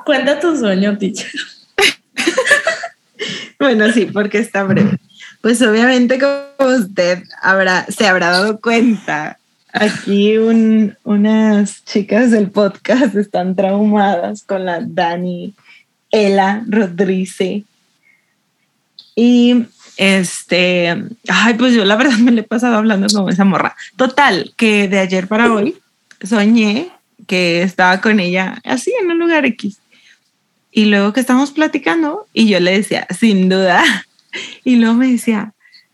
[0.05, 1.29] Cuenta tu sueño, teacher.
[3.59, 4.97] Bueno, sí, porque está breve.
[5.41, 9.39] Pues obviamente como usted habrá, se habrá dado cuenta,
[9.71, 15.53] aquí un- unas chicas del podcast están traumadas con la Dani
[16.11, 17.63] Ela Rodríguez.
[19.15, 19.65] Y
[19.97, 23.75] este, ay, pues yo la verdad me le he pasado hablando como esa morra.
[23.95, 25.75] Total, que de ayer para hoy
[26.23, 26.89] soñé
[27.27, 29.77] que estaba con ella así en un lugar X.
[30.71, 33.83] Y luego que estábamos platicando y yo le decía, sin duda.
[34.63, 35.53] Y luego me decía,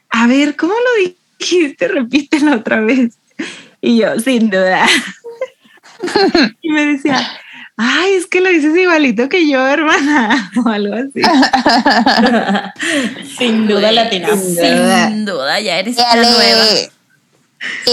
[0.09, 1.87] a ver, ¿cómo lo dijiste?
[1.87, 3.17] Repítelo otra vez.
[3.81, 4.87] Y yo, sin duda.
[6.61, 7.25] Y me decía,
[7.77, 11.21] ay, es que lo dices igualito que yo, hermana, o algo así.
[13.37, 14.35] Sin duda latina.
[14.35, 15.07] Sin duda.
[15.07, 16.65] Sin duda, ya eres la nueva.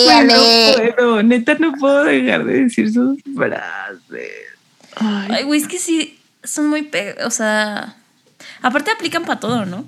[0.04, 0.34] Bueno,
[0.76, 4.30] bueno, neta no puedo dejar de decir sus frases.
[4.96, 6.90] Ay, Ay, güey, es que sí, son muy.
[7.24, 7.96] O sea,
[8.60, 9.86] aparte aplican para todo, ¿no?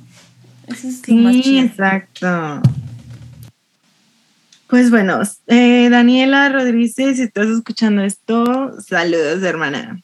[0.68, 1.62] Eso es lo más Sí, chido.
[1.66, 2.62] exacto.
[4.68, 10.00] Pues bueno, eh, Daniela Rodríguez, si estás escuchando esto, saludos, hermana.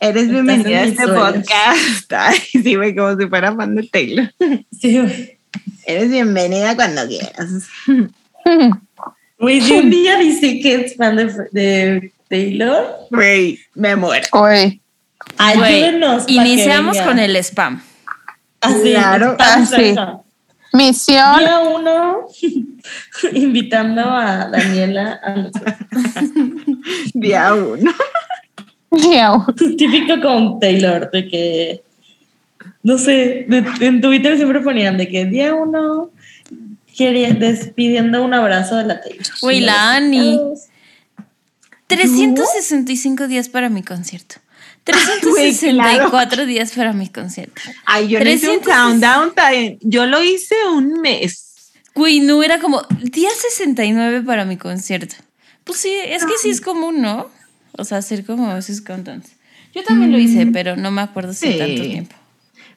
[0.00, 1.22] Eres bienvenida a este sueños.
[1.36, 2.12] podcast.
[2.16, 4.32] Ay, sí, güey, como si fuera fan de Taylor.
[4.80, 5.38] Sí, güey.
[5.86, 7.68] Eres bienvenida cuando quieras.
[9.40, 14.26] Güey, si un día dice que es fan de, de Taylor, Güey, me muero.
[14.32, 14.80] Güey.
[15.36, 16.24] Ayúdenos.
[16.28, 17.80] iniciamos con el spam.
[18.60, 19.36] Así, Claro.
[19.38, 19.66] spam
[19.98, 20.20] Ah.
[20.72, 21.38] Misión.
[21.38, 22.26] Día uno,
[23.32, 25.34] invitando a Daniela a
[27.14, 27.90] Día uno.
[28.90, 29.46] Miau.
[29.54, 31.82] típico con Taylor, de que,
[32.82, 36.10] no sé, de- en Twitter siempre ponían de que día uno
[36.96, 39.24] quería, despidiendo un abrazo de la Taylor.
[39.40, 40.18] Güey, Y la Ani.
[40.34, 40.64] adiós.
[41.86, 44.36] 365 días para mi concierto.
[44.92, 47.60] Güey, 364 días para mi concierto.
[47.84, 48.72] Ay, yo no hice un 300.
[48.74, 49.78] countdown.
[49.82, 51.70] Yo lo hice un mes.
[51.94, 55.16] Güey, no era como día 69 para mi concierto.
[55.64, 57.28] Pues sí, es que sí es común, ¿no?
[57.72, 59.26] O sea, hacer como esos countdowns.
[59.74, 61.58] Yo también lo hice, pero no me acuerdo si Sí.
[61.58, 62.14] tanto tiempo.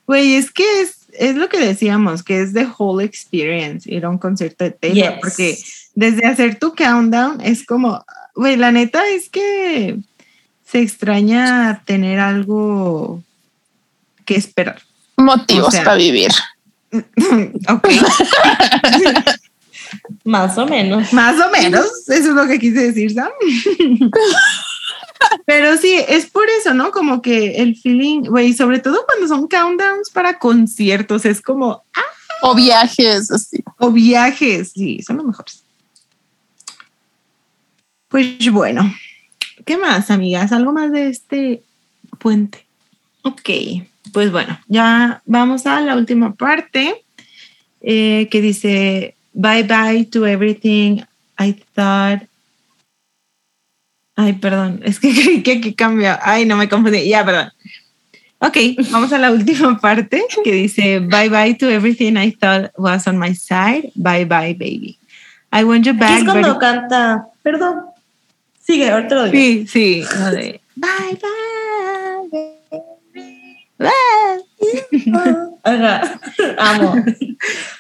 [0.05, 4.09] Güey, es que es, es lo que decíamos, que es the whole experience ir a
[4.09, 5.19] un concierto de Taylor, Yes.
[5.21, 5.57] porque
[5.95, 8.03] desde hacer tu countdown es como,
[8.35, 9.97] güey, la neta es que
[10.71, 13.21] se extraña tener algo
[14.25, 14.81] que esperar.
[15.17, 16.31] Motivos O sea, para vivir.
[16.91, 17.87] ok,
[20.23, 21.11] Más o menos.
[21.11, 23.29] más o menos, eso es lo que quise decir, Sam.
[25.45, 26.91] Pero sí, es por eso, ¿no?
[26.91, 31.83] Como que el feeling, güey, sobre todo cuando son countdowns para conciertos, es como,
[32.41, 33.63] O viajes, así.
[33.77, 35.63] O viajes, sí, son los mejores.
[38.07, 38.93] Pues bueno,
[39.65, 40.51] ¿qué más, amigas?
[40.51, 41.63] ¿Algo más de este
[42.19, 42.65] puente?
[43.23, 43.49] Ok,
[44.13, 47.03] pues bueno, ya vamos a la última parte
[47.81, 51.01] eh, que dice, bye bye to everything
[51.39, 52.23] I thought.
[54.15, 56.17] Ay, perdón, es que creí que aquí cambió.
[56.21, 57.07] Ay, no me confundí.
[57.07, 57.51] Ya, perdón.
[58.39, 58.57] Ok,
[58.91, 63.19] vamos a la última parte que dice Bye bye to everything I thought was on
[63.19, 63.91] my side.
[63.95, 64.97] Bye bye, baby.
[65.51, 66.19] I want you back.
[66.19, 67.90] es cuando canta, perdón.
[68.61, 69.67] Sigue, ahorita lo digo.
[69.67, 70.03] Sí, sí.
[70.03, 70.31] lo
[70.75, 72.61] bye bye, baby.
[73.77, 74.43] Bye.
[75.65, 76.19] Ajá.
[76.57, 77.03] Amo.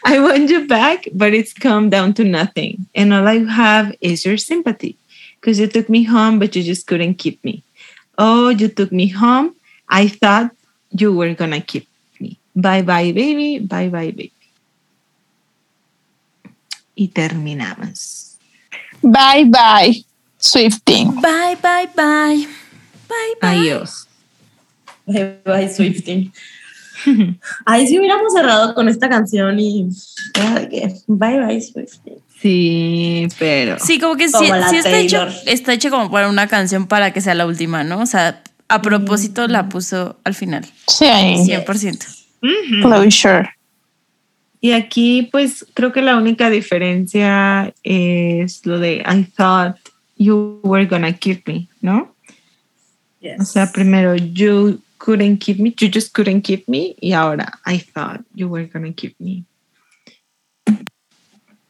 [0.03, 2.87] I want you back, but it's come down to nothing.
[2.95, 4.97] And all I have is your sympathy.
[5.39, 7.63] Because you took me home, but you just couldn't keep me.
[8.17, 9.55] Oh, you took me home.
[9.89, 10.51] I thought
[10.91, 11.87] you were going to keep
[12.19, 12.39] me.
[12.55, 13.59] Bye bye, baby.
[13.59, 14.33] Bye bye, baby.
[16.95, 18.37] Y terminamos.
[19.01, 20.03] Bye bye.
[20.41, 21.21] Swifting.
[21.21, 22.47] Bye, bye, bye.
[23.07, 23.49] Bye, bye.
[23.59, 24.07] Adiós.
[25.05, 26.31] Bye bye, Swifting.
[27.65, 29.87] Ay, si hubiéramos cerrado con esta canción y.
[31.07, 32.17] Bye bye, Swifting.
[32.41, 33.77] Sí, pero.
[33.79, 35.33] Sí, como que sí, Como sí está, hecho, Taylor.
[35.45, 37.99] está hecho como para una canción para que sea la última, ¿no?
[38.01, 40.65] O sea, a propósito la puso al final.
[40.87, 42.07] Sí, 100%.
[42.41, 42.81] Ujú.
[42.81, 43.51] closure.
[44.59, 49.75] Y aquí, pues, creo que la única diferencia es lo de I thought
[50.21, 52.13] you were gonna keep me, ¿no?
[53.39, 57.77] O sea, primero, you couldn't keep me, you just couldn't keep me, y ahora, I
[57.79, 59.43] thought you were gonna keep me.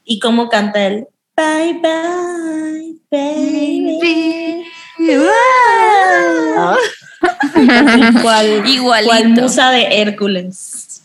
[0.04, 1.06] ¿Y cómo canta él?
[1.36, 4.64] Bye, bye, baby.
[4.98, 6.76] Wow.
[8.22, 9.08] ¿Cuál, Igualito.
[9.10, 11.02] cuál musa de Hércules?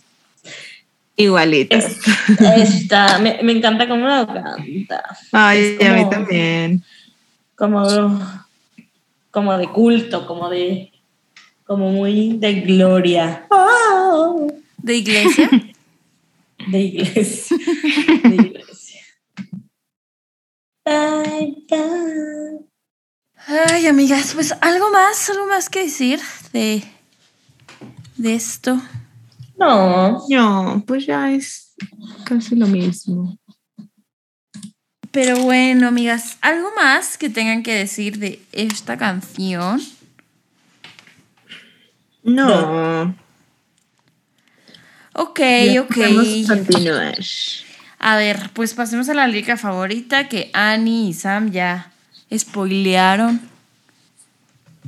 [1.15, 1.75] Igualito.
[1.75, 1.97] Es-
[2.39, 5.03] Esta, me, me encanta cómo lo canta.
[5.31, 6.83] Ay, es a mí como- también.
[7.57, 7.81] Como,
[9.31, 10.91] como de culto, como de,
[11.65, 13.47] como muy de gloria.
[13.49, 14.47] Oh,
[14.77, 15.49] ¿De iglesia?
[16.69, 17.57] de iglesia.
[18.23, 19.01] De iglesia.
[20.85, 22.59] Bye, bye.
[23.47, 26.19] Ay, amigas, pues algo más, algo más que decir
[26.53, 26.83] de,
[28.17, 28.79] de esto.
[29.57, 31.73] No, No, pues ya es
[32.23, 33.35] casi lo mismo.
[35.18, 39.82] Pero bueno, amigas, algo más que tengan que decir de esta canción.
[42.22, 43.15] No.
[45.13, 45.39] Ok,
[45.74, 45.95] Ya ok.
[45.95, 47.18] podemos continuar.
[47.97, 51.91] A ver, pues pasemos a la lírica favorita que Annie y Sam ya
[52.32, 53.41] spoilearon.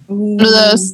[0.05, 0.93] Saludos.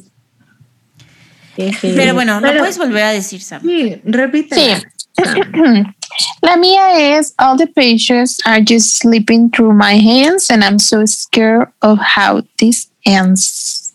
[1.82, 3.60] Pero bueno, lo Pero- puedes volver a decir, Sam.
[3.60, 4.76] Sí, repite.
[4.76, 5.22] Sí.
[6.42, 11.04] La mía es All the pages are just slipping through my hands and I'm so
[11.06, 13.92] scared of how this ends.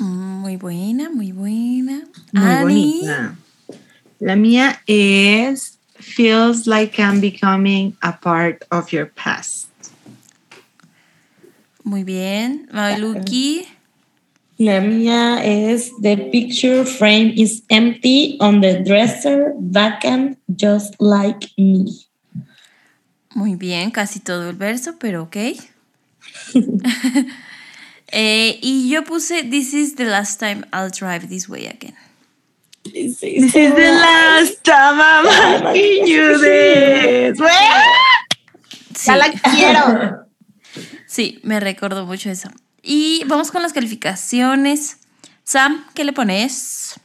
[0.00, 2.02] Muy buena, muy buena.
[2.32, 3.00] Muy Annie.
[3.02, 3.36] bonita.
[4.20, 9.68] La mía es Feels like I'm becoming a part of your past.
[11.82, 12.68] Muy bien.
[12.72, 13.66] Mabeluki.
[14.56, 21.86] La mía es The picture frame is empty on the dresser, vacant, just like me.
[23.34, 25.36] Muy bien, casi todo el verso, pero ok.
[28.16, 31.96] Eh, y yo puse This is the last time I'll drive this way again.
[32.84, 37.40] This is the last time I'm asking you this.
[38.94, 39.10] Sí,
[39.50, 40.26] quiero.
[41.08, 42.50] sí, me recordó mucho eso.
[42.86, 44.98] Y vamos con las calificaciones.
[45.42, 47.00] Sam, ¿qué le pones?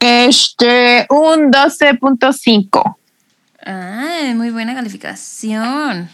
[0.00, 2.96] Este, un 12.5.
[3.64, 6.08] Ah, muy buena calificación.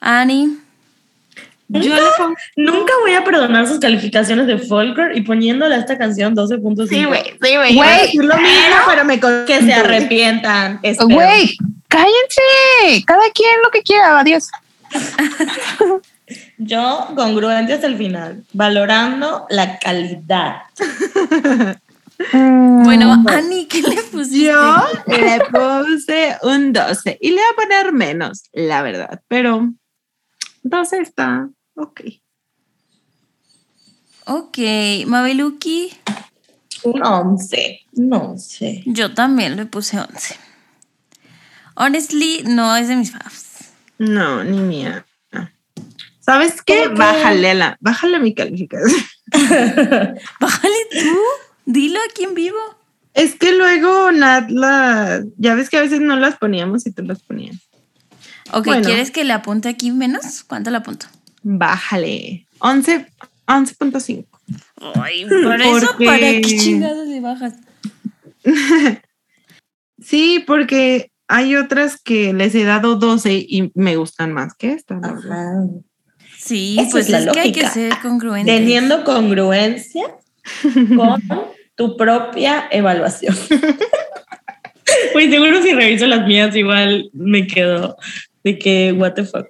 [0.00, 0.58] Annie.
[1.68, 2.36] Yo le pongo.
[2.56, 6.86] Nunca voy a perdonar sus calificaciones de folklore y poniéndole a esta canción 12.5.
[6.86, 7.74] Sí, güey, sí, güey.
[7.74, 10.80] Güey, lo mismo, pero me con- Que se arrepientan.
[10.82, 11.56] Güey,
[11.88, 13.04] cállense.
[13.06, 14.20] Cada quien lo que quiera.
[14.20, 14.48] Adiós.
[16.58, 20.62] Yo, congruente hasta el final, valorando la calidad.
[22.32, 24.44] Mm, Bueno, Annie, ¿qué le pusiste?
[24.44, 29.72] Yo le puse un 12 y le voy a poner menos, la verdad, pero
[30.62, 32.00] 12 está ok.
[34.26, 34.58] Ok,
[35.06, 35.92] Mabeluki.
[36.84, 37.80] Un 11.
[37.94, 38.82] Un 11.
[38.86, 40.36] Yo también le puse 11.
[41.74, 43.41] Honestly, no es de mis faves.
[44.02, 45.06] No, ni mía.
[46.18, 46.88] ¿Sabes qué?
[46.88, 49.00] Bájale a la, bájale a mi calificación.
[50.40, 51.18] Bájale tú.
[51.66, 52.58] Dilo aquí en vivo.
[53.14, 57.02] Es que luego Nat la, ya ves que a veces no las poníamos y tú
[57.02, 57.56] las ponías.
[58.52, 58.84] Ok, Bueno.
[58.84, 60.42] ¿quieres que le apunte aquí menos?
[60.44, 61.06] ¿Cuánto le apunto?
[61.42, 62.46] Bájale.
[62.58, 63.06] 11,
[63.46, 64.26] 11.5.
[64.94, 67.54] Ay, por eso, Porque- ¿para qué chingados le bajas?
[70.04, 75.00] Sí, porque hay otras que les he dado 12 y me gustan más que esta.
[75.02, 75.64] Ajá.
[76.38, 77.74] Sí, Esa pues es la es, que hay que lógica.
[77.74, 78.52] ser congruente.
[78.52, 80.04] Teniendo congruencia
[80.96, 81.22] con
[81.76, 83.34] tu propia evaluación.
[85.12, 87.96] Pues seguro si reviso las mías igual me quedo
[88.44, 89.46] de que what the fuck.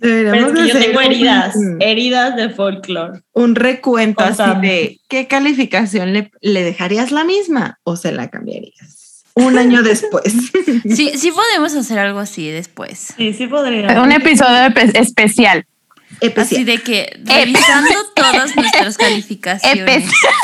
[0.00, 3.20] Pero es que yo hacer tengo un- heridas, heridas de folklore.
[3.32, 8.28] un recuento O así de qué calificación le, le dejarías la misma o se la
[8.30, 9.01] cambiarías
[9.34, 10.34] un año después.
[10.94, 13.14] Sí, sí podemos hacer algo así después.
[13.16, 14.00] Sí, sí podría.
[14.02, 15.66] Un episodio espe- especial.
[16.16, 16.64] Así Especial.
[16.66, 19.78] de que revisando todas nuestras calificaciones.
[20.04, 20.34] Especial.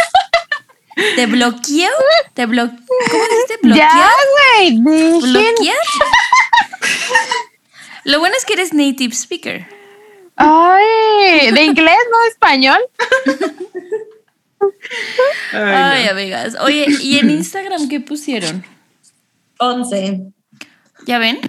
[1.16, 1.90] ¿Te bloqueo?
[2.34, 3.58] ¿Te blo ¿Cómo dijiste?
[3.62, 4.10] Ya, ¿Bloquear?
[4.56, 4.80] güey.
[4.80, 5.20] dejen.
[5.32, 5.76] ¿Bloquear?
[8.04, 9.66] Lo bueno es que eres native speaker.
[10.36, 12.78] Ay, de inglés, no de español.
[15.52, 16.56] Ay, amigas.
[16.60, 18.64] Oye, ¿y en Instagram qué pusieron?
[19.58, 20.32] 11.
[21.06, 21.40] ¿Ya ven?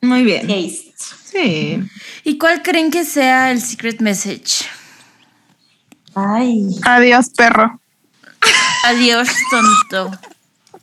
[0.00, 0.46] Muy bien.
[0.46, 1.78] Sí.
[2.24, 4.66] ¿Y cuál creen que sea el secret message?
[6.14, 6.76] Ay.
[6.84, 7.80] Adiós, perro.
[8.84, 10.18] Adiós, tonto.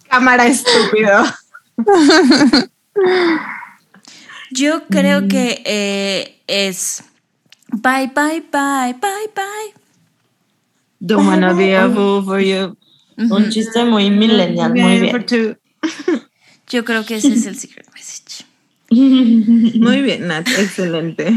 [0.10, 1.24] Cámara estúpido.
[4.52, 7.04] Yo creo que eh, es
[7.72, 9.74] bye, bye, bye, bye, bye.
[11.00, 12.76] Don't wanna be a fool for you.
[13.18, 15.58] Un chiste muy millennial, muy bien.
[16.70, 18.46] Yo creo que ese es el secret message.
[18.92, 21.34] Muy bien, Nat, excelente.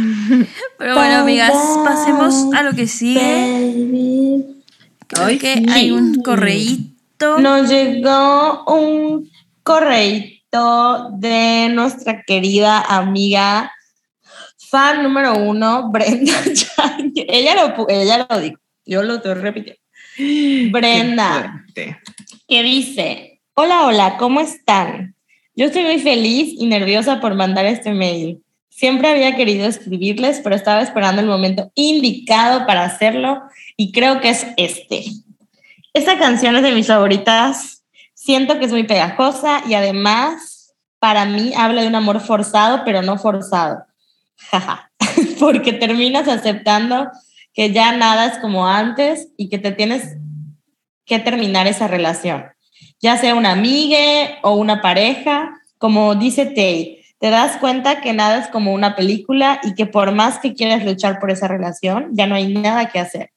[0.78, 1.52] Pero bueno, amigas,
[1.84, 4.44] pasemos a lo que sigue.
[5.06, 7.38] Creo que hay un correíto.
[7.38, 9.30] Nos llegó un
[9.62, 13.72] correíto de nuestra querida amiga,
[14.70, 16.32] fan número uno, Brenda.
[17.14, 19.80] Ella lo, ella lo dijo, yo lo estoy repitiendo.
[20.72, 25.14] Brenda, que dice, hola, hola, ¿cómo están?
[25.54, 28.42] Yo estoy muy feliz y nerviosa por mandar este mail.
[28.70, 33.42] Siempre había querido escribirles, pero estaba esperando el momento indicado para hacerlo
[33.76, 35.04] y creo que es este.
[35.92, 37.84] Esta canción es de mis favoritas.
[38.14, 43.02] Siento que es muy pegajosa y además para mí habla de un amor forzado, pero
[43.02, 43.84] no forzado.
[44.36, 44.90] Jaja.
[45.38, 47.10] Porque terminas aceptando
[47.52, 50.16] que ya nada es como antes y que te tienes
[51.04, 52.51] que terminar esa relación.
[53.02, 53.98] Ya sea una amiga
[54.42, 59.60] o una pareja, como dice Tay, te das cuenta que nada es como una película
[59.64, 63.00] y que por más que quieras luchar por esa relación, ya no hay nada que
[63.00, 63.30] hacer.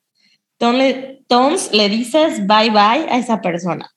[0.60, 3.90] Entonces le dices bye bye a esa persona.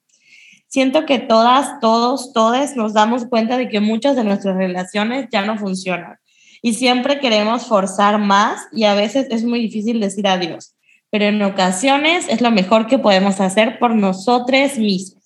[0.66, 5.43] Siento que todas, todos, todes nos damos cuenta de que muchas de nuestras relaciones ya
[5.43, 6.16] no funcionan
[6.62, 10.75] y siempre queremos forzar más y a veces es muy difícil decir adiós,
[11.11, 15.18] pero en ocasiones es lo mejor que podemos hacer por nosotros mismos.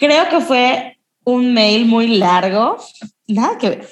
[0.00, 2.76] Creo que fue un mail muy largo,
[3.28, 3.88] nada que ver,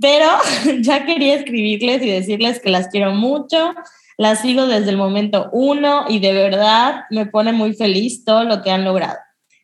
[0.00, 0.26] pero
[0.80, 3.74] ya quería escribirles y decirles que las quiero mucho,
[4.16, 8.62] las sigo desde el momento uno y de verdad me pone muy feliz todo lo
[8.62, 9.18] que han logrado.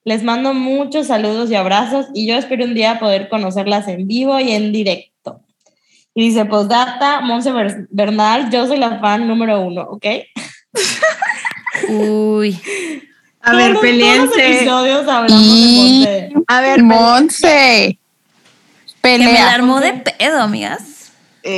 [0.05, 4.39] Les mando muchos saludos y abrazos y yo espero un día poder conocerlas en vivo
[4.39, 5.41] y en directo.
[6.15, 10.07] Y dice, postdata, Monse Ber- Bernal, yo soy la fan número uno, ¿ok?
[11.89, 12.59] Uy.
[13.47, 14.57] A ver, Todos- peleense.
[14.57, 16.32] episodios hablamos de Y- Monse.
[16.49, 17.99] A ver, Monse.
[19.03, 20.78] Que me la Pelea armó de pedo, amigas.
[20.78, 21.07] peleense.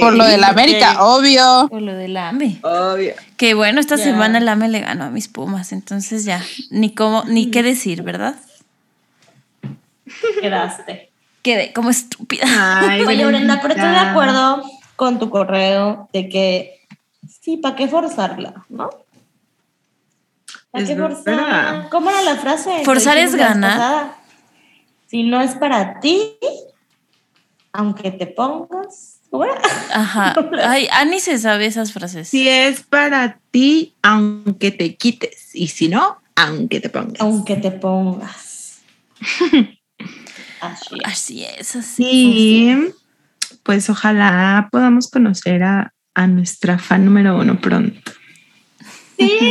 [0.04, 1.66] por lo de la América, obvio.
[1.70, 2.58] Por lo del AME.
[2.62, 3.14] Obvio.
[3.38, 7.24] Que bueno, esta semana el AME le ganó a mis Pumas, entonces ya, ni cómo,
[7.26, 8.34] ni qué decir, ¿verdad?
[10.42, 11.10] Quedaste.
[11.42, 12.44] Quedé como estúpida.
[12.82, 14.62] Ay, Oye, Brenda, pero estoy de acuerdo
[14.96, 16.80] con tu correo de que
[17.40, 18.64] sí, ¿para qué forzarla?
[18.68, 18.90] ¿No?
[20.70, 21.16] ¿Para Es qué verdad.
[21.16, 21.88] forzarla?
[21.90, 22.82] ¿Cómo era la frase?
[22.84, 24.16] Forzar es ganar.
[25.06, 26.34] Si no es para ti,
[27.72, 29.20] aunque te pongas.
[29.92, 30.34] Ajá.
[30.64, 32.28] Ay, Ani se sabe esas frases.
[32.28, 35.54] Si es para ti, aunque te quites.
[35.54, 37.20] Y si no, aunque te pongas.
[37.20, 38.80] Aunque te pongas.
[40.60, 41.04] Así es.
[41.04, 42.04] Así es, así.
[42.04, 42.94] Y
[43.62, 48.10] pues ojalá podamos conocer a, a nuestra fan número uno pronto.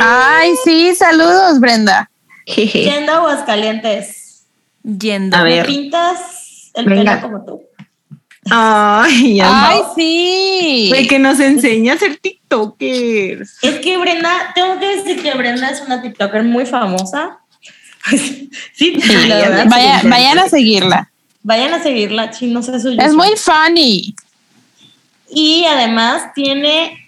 [0.01, 2.09] Ay, sí, saludos, Brenda.
[2.45, 4.45] Yendo a Aguascalientes.
[4.84, 5.36] Yendo.
[5.38, 5.65] A ¿Me ver.
[5.65, 7.15] pintas el Venga.
[7.20, 7.61] pelo como tú?
[8.49, 9.93] Ay, ya Ay, no.
[9.95, 10.86] sí.
[10.89, 13.57] Güey, que nos enseña a ser TikTokers.
[13.61, 17.39] Es que Brenda, tengo que decir que Brenda es una TikToker muy famosa.
[18.10, 18.91] sí, sí,
[19.27, 19.65] la verdad.
[19.69, 21.11] Vaya- sí, vayan a seguirla.
[21.44, 24.15] Vayan a seguirla, chino, sé su Es muy funny.
[25.30, 27.06] Y además tiene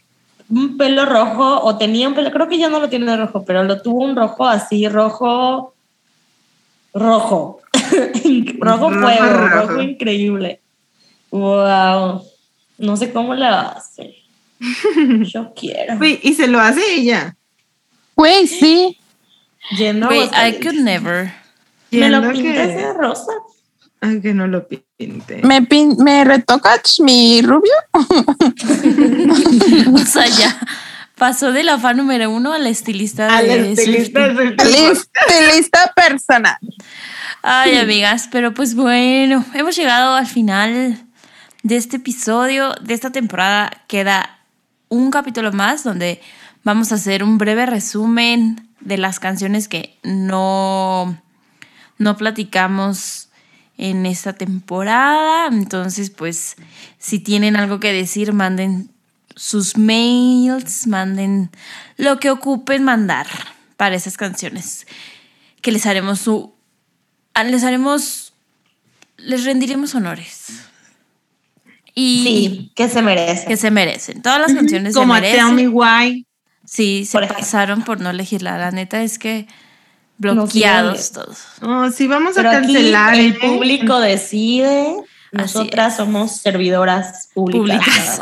[0.50, 3.46] un pelo rojo, o tenía un pelo, creo que ya no lo tiene de rojo,
[3.46, 5.74] pero lo tuvo un rojo así, rojo,
[6.94, 7.62] rojo.
[8.60, 9.48] rojo Rojo, fuego, rojo.
[9.68, 10.62] rojo increíble.
[11.32, 12.24] Wow.
[12.80, 14.16] No sé cómo lo hace.
[15.22, 16.04] Yo quiero.
[16.04, 17.36] Y se lo hace ella.
[18.16, 18.98] Güey, sí.
[19.80, 21.32] Wait, I could never.
[21.92, 23.32] ¿Me lo pintas que- de rosa?
[24.02, 24.86] Ay, que no lo pinte.
[25.44, 27.72] Me, pin- me retocas mi rubio.
[29.94, 30.58] O sea, ya
[31.18, 34.56] pasó de la fan número uno a la estilista A la de estilista Swiftie.
[34.56, 35.22] del- Lista,
[35.56, 36.58] lista personal.
[37.42, 40.98] Ay, amigas, pero pues bueno, hemos llegado al final
[41.64, 43.72] de este episodio, de esta temporada.
[43.88, 44.38] Queda
[44.90, 46.22] un capítulo más donde
[46.64, 51.22] vamos a hacer un breve resumen de las canciones que no,
[51.98, 53.29] no platicamos
[53.80, 55.48] en esta temporada.
[55.48, 56.58] Entonces, pues,
[57.00, 58.92] si tienen algo que decir, manden
[59.36, 61.50] sus mails, manden
[61.98, 63.26] lo que ocupen mandar
[63.78, 64.86] para esas canciones.
[65.62, 66.54] Que les haremos su
[67.46, 68.34] les haremos,
[69.18, 70.48] les rendiremos honores.
[71.96, 73.48] Y Sí, que se merece.
[73.48, 74.22] que se merecen.
[74.22, 75.74] Todas las canciones Como se a Tell Me merecen.
[75.74, 76.28] Why.
[76.66, 78.58] Sí, se Por pasaron por no elegirla.
[78.58, 79.48] La neta es que
[80.20, 81.40] bloqueados todos.
[81.62, 83.16] Oh, sí, vamos a aquí cancelar.
[83.16, 83.38] el ¿eh?
[83.42, 84.96] público decide.
[85.32, 88.22] Nosotras somos servidoras públicas.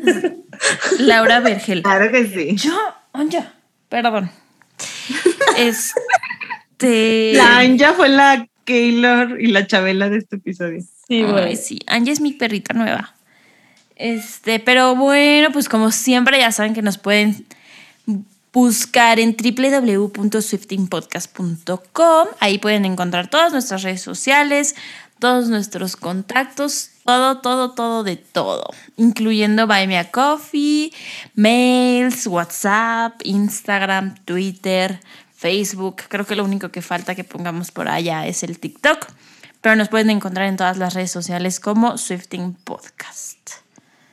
[0.98, 1.82] Laura Vergel.
[1.82, 2.56] Claro que sí.
[2.56, 2.76] Yo,
[3.12, 3.54] Anja,
[3.88, 4.30] perdón.
[5.58, 7.32] Este.
[7.34, 10.80] La Anja fue la Keylor y la Chabela de este episodio.
[11.08, 11.56] Sí, güey.
[11.56, 13.14] sí, Anja es mi perrita nueva.
[13.96, 17.46] Este, pero bueno, pues como siempre ya saben que nos pueden
[18.52, 22.28] buscar en www.swiftingpodcast.com.
[22.40, 24.74] Ahí pueden encontrar todas nuestras redes sociales,
[25.18, 30.92] todos nuestros contactos, todo, todo, todo de todo, incluyendo Buy Me a Coffee,
[31.34, 35.00] mails, WhatsApp, Instagram, Twitter,
[35.34, 36.02] Facebook.
[36.08, 39.06] Creo que lo único que falta que pongamos por allá es el TikTok,
[39.60, 43.38] pero nos pueden encontrar en todas las redes sociales como Swifting Podcast.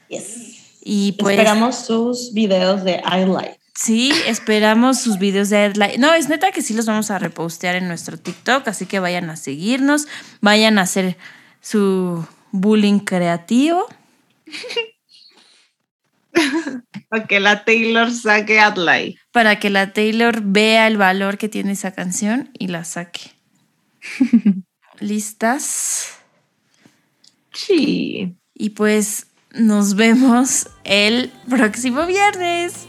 [0.07, 0.79] Yes.
[0.81, 3.58] Y pues Esperamos sus videos de highlight.
[3.81, 5.99] Sí, esperamos sus videos de Headlight.
[5.99, 9.29] No, es neta que sí los vamos a repostear en nuestro TikTok, así que vayan
[9.29, 10.05] a seguirnos,
[10.41, 11.15] vayan a hacer
[11.61, 13.87] su bullying creativo.
[17.07, 19.17] Para que la Taylor saque Adlai.
[19.31, 23.31] para que la Taylor vea el valor que tiene esa canción y la saque.
[24.99, 26.17] ¿Listas?
[27.53, 28.35] Sí.
[28.53, 32.88] Y pues nos vemos el próximo viernes.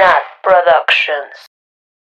[0.00, 1.48] Nat Productions.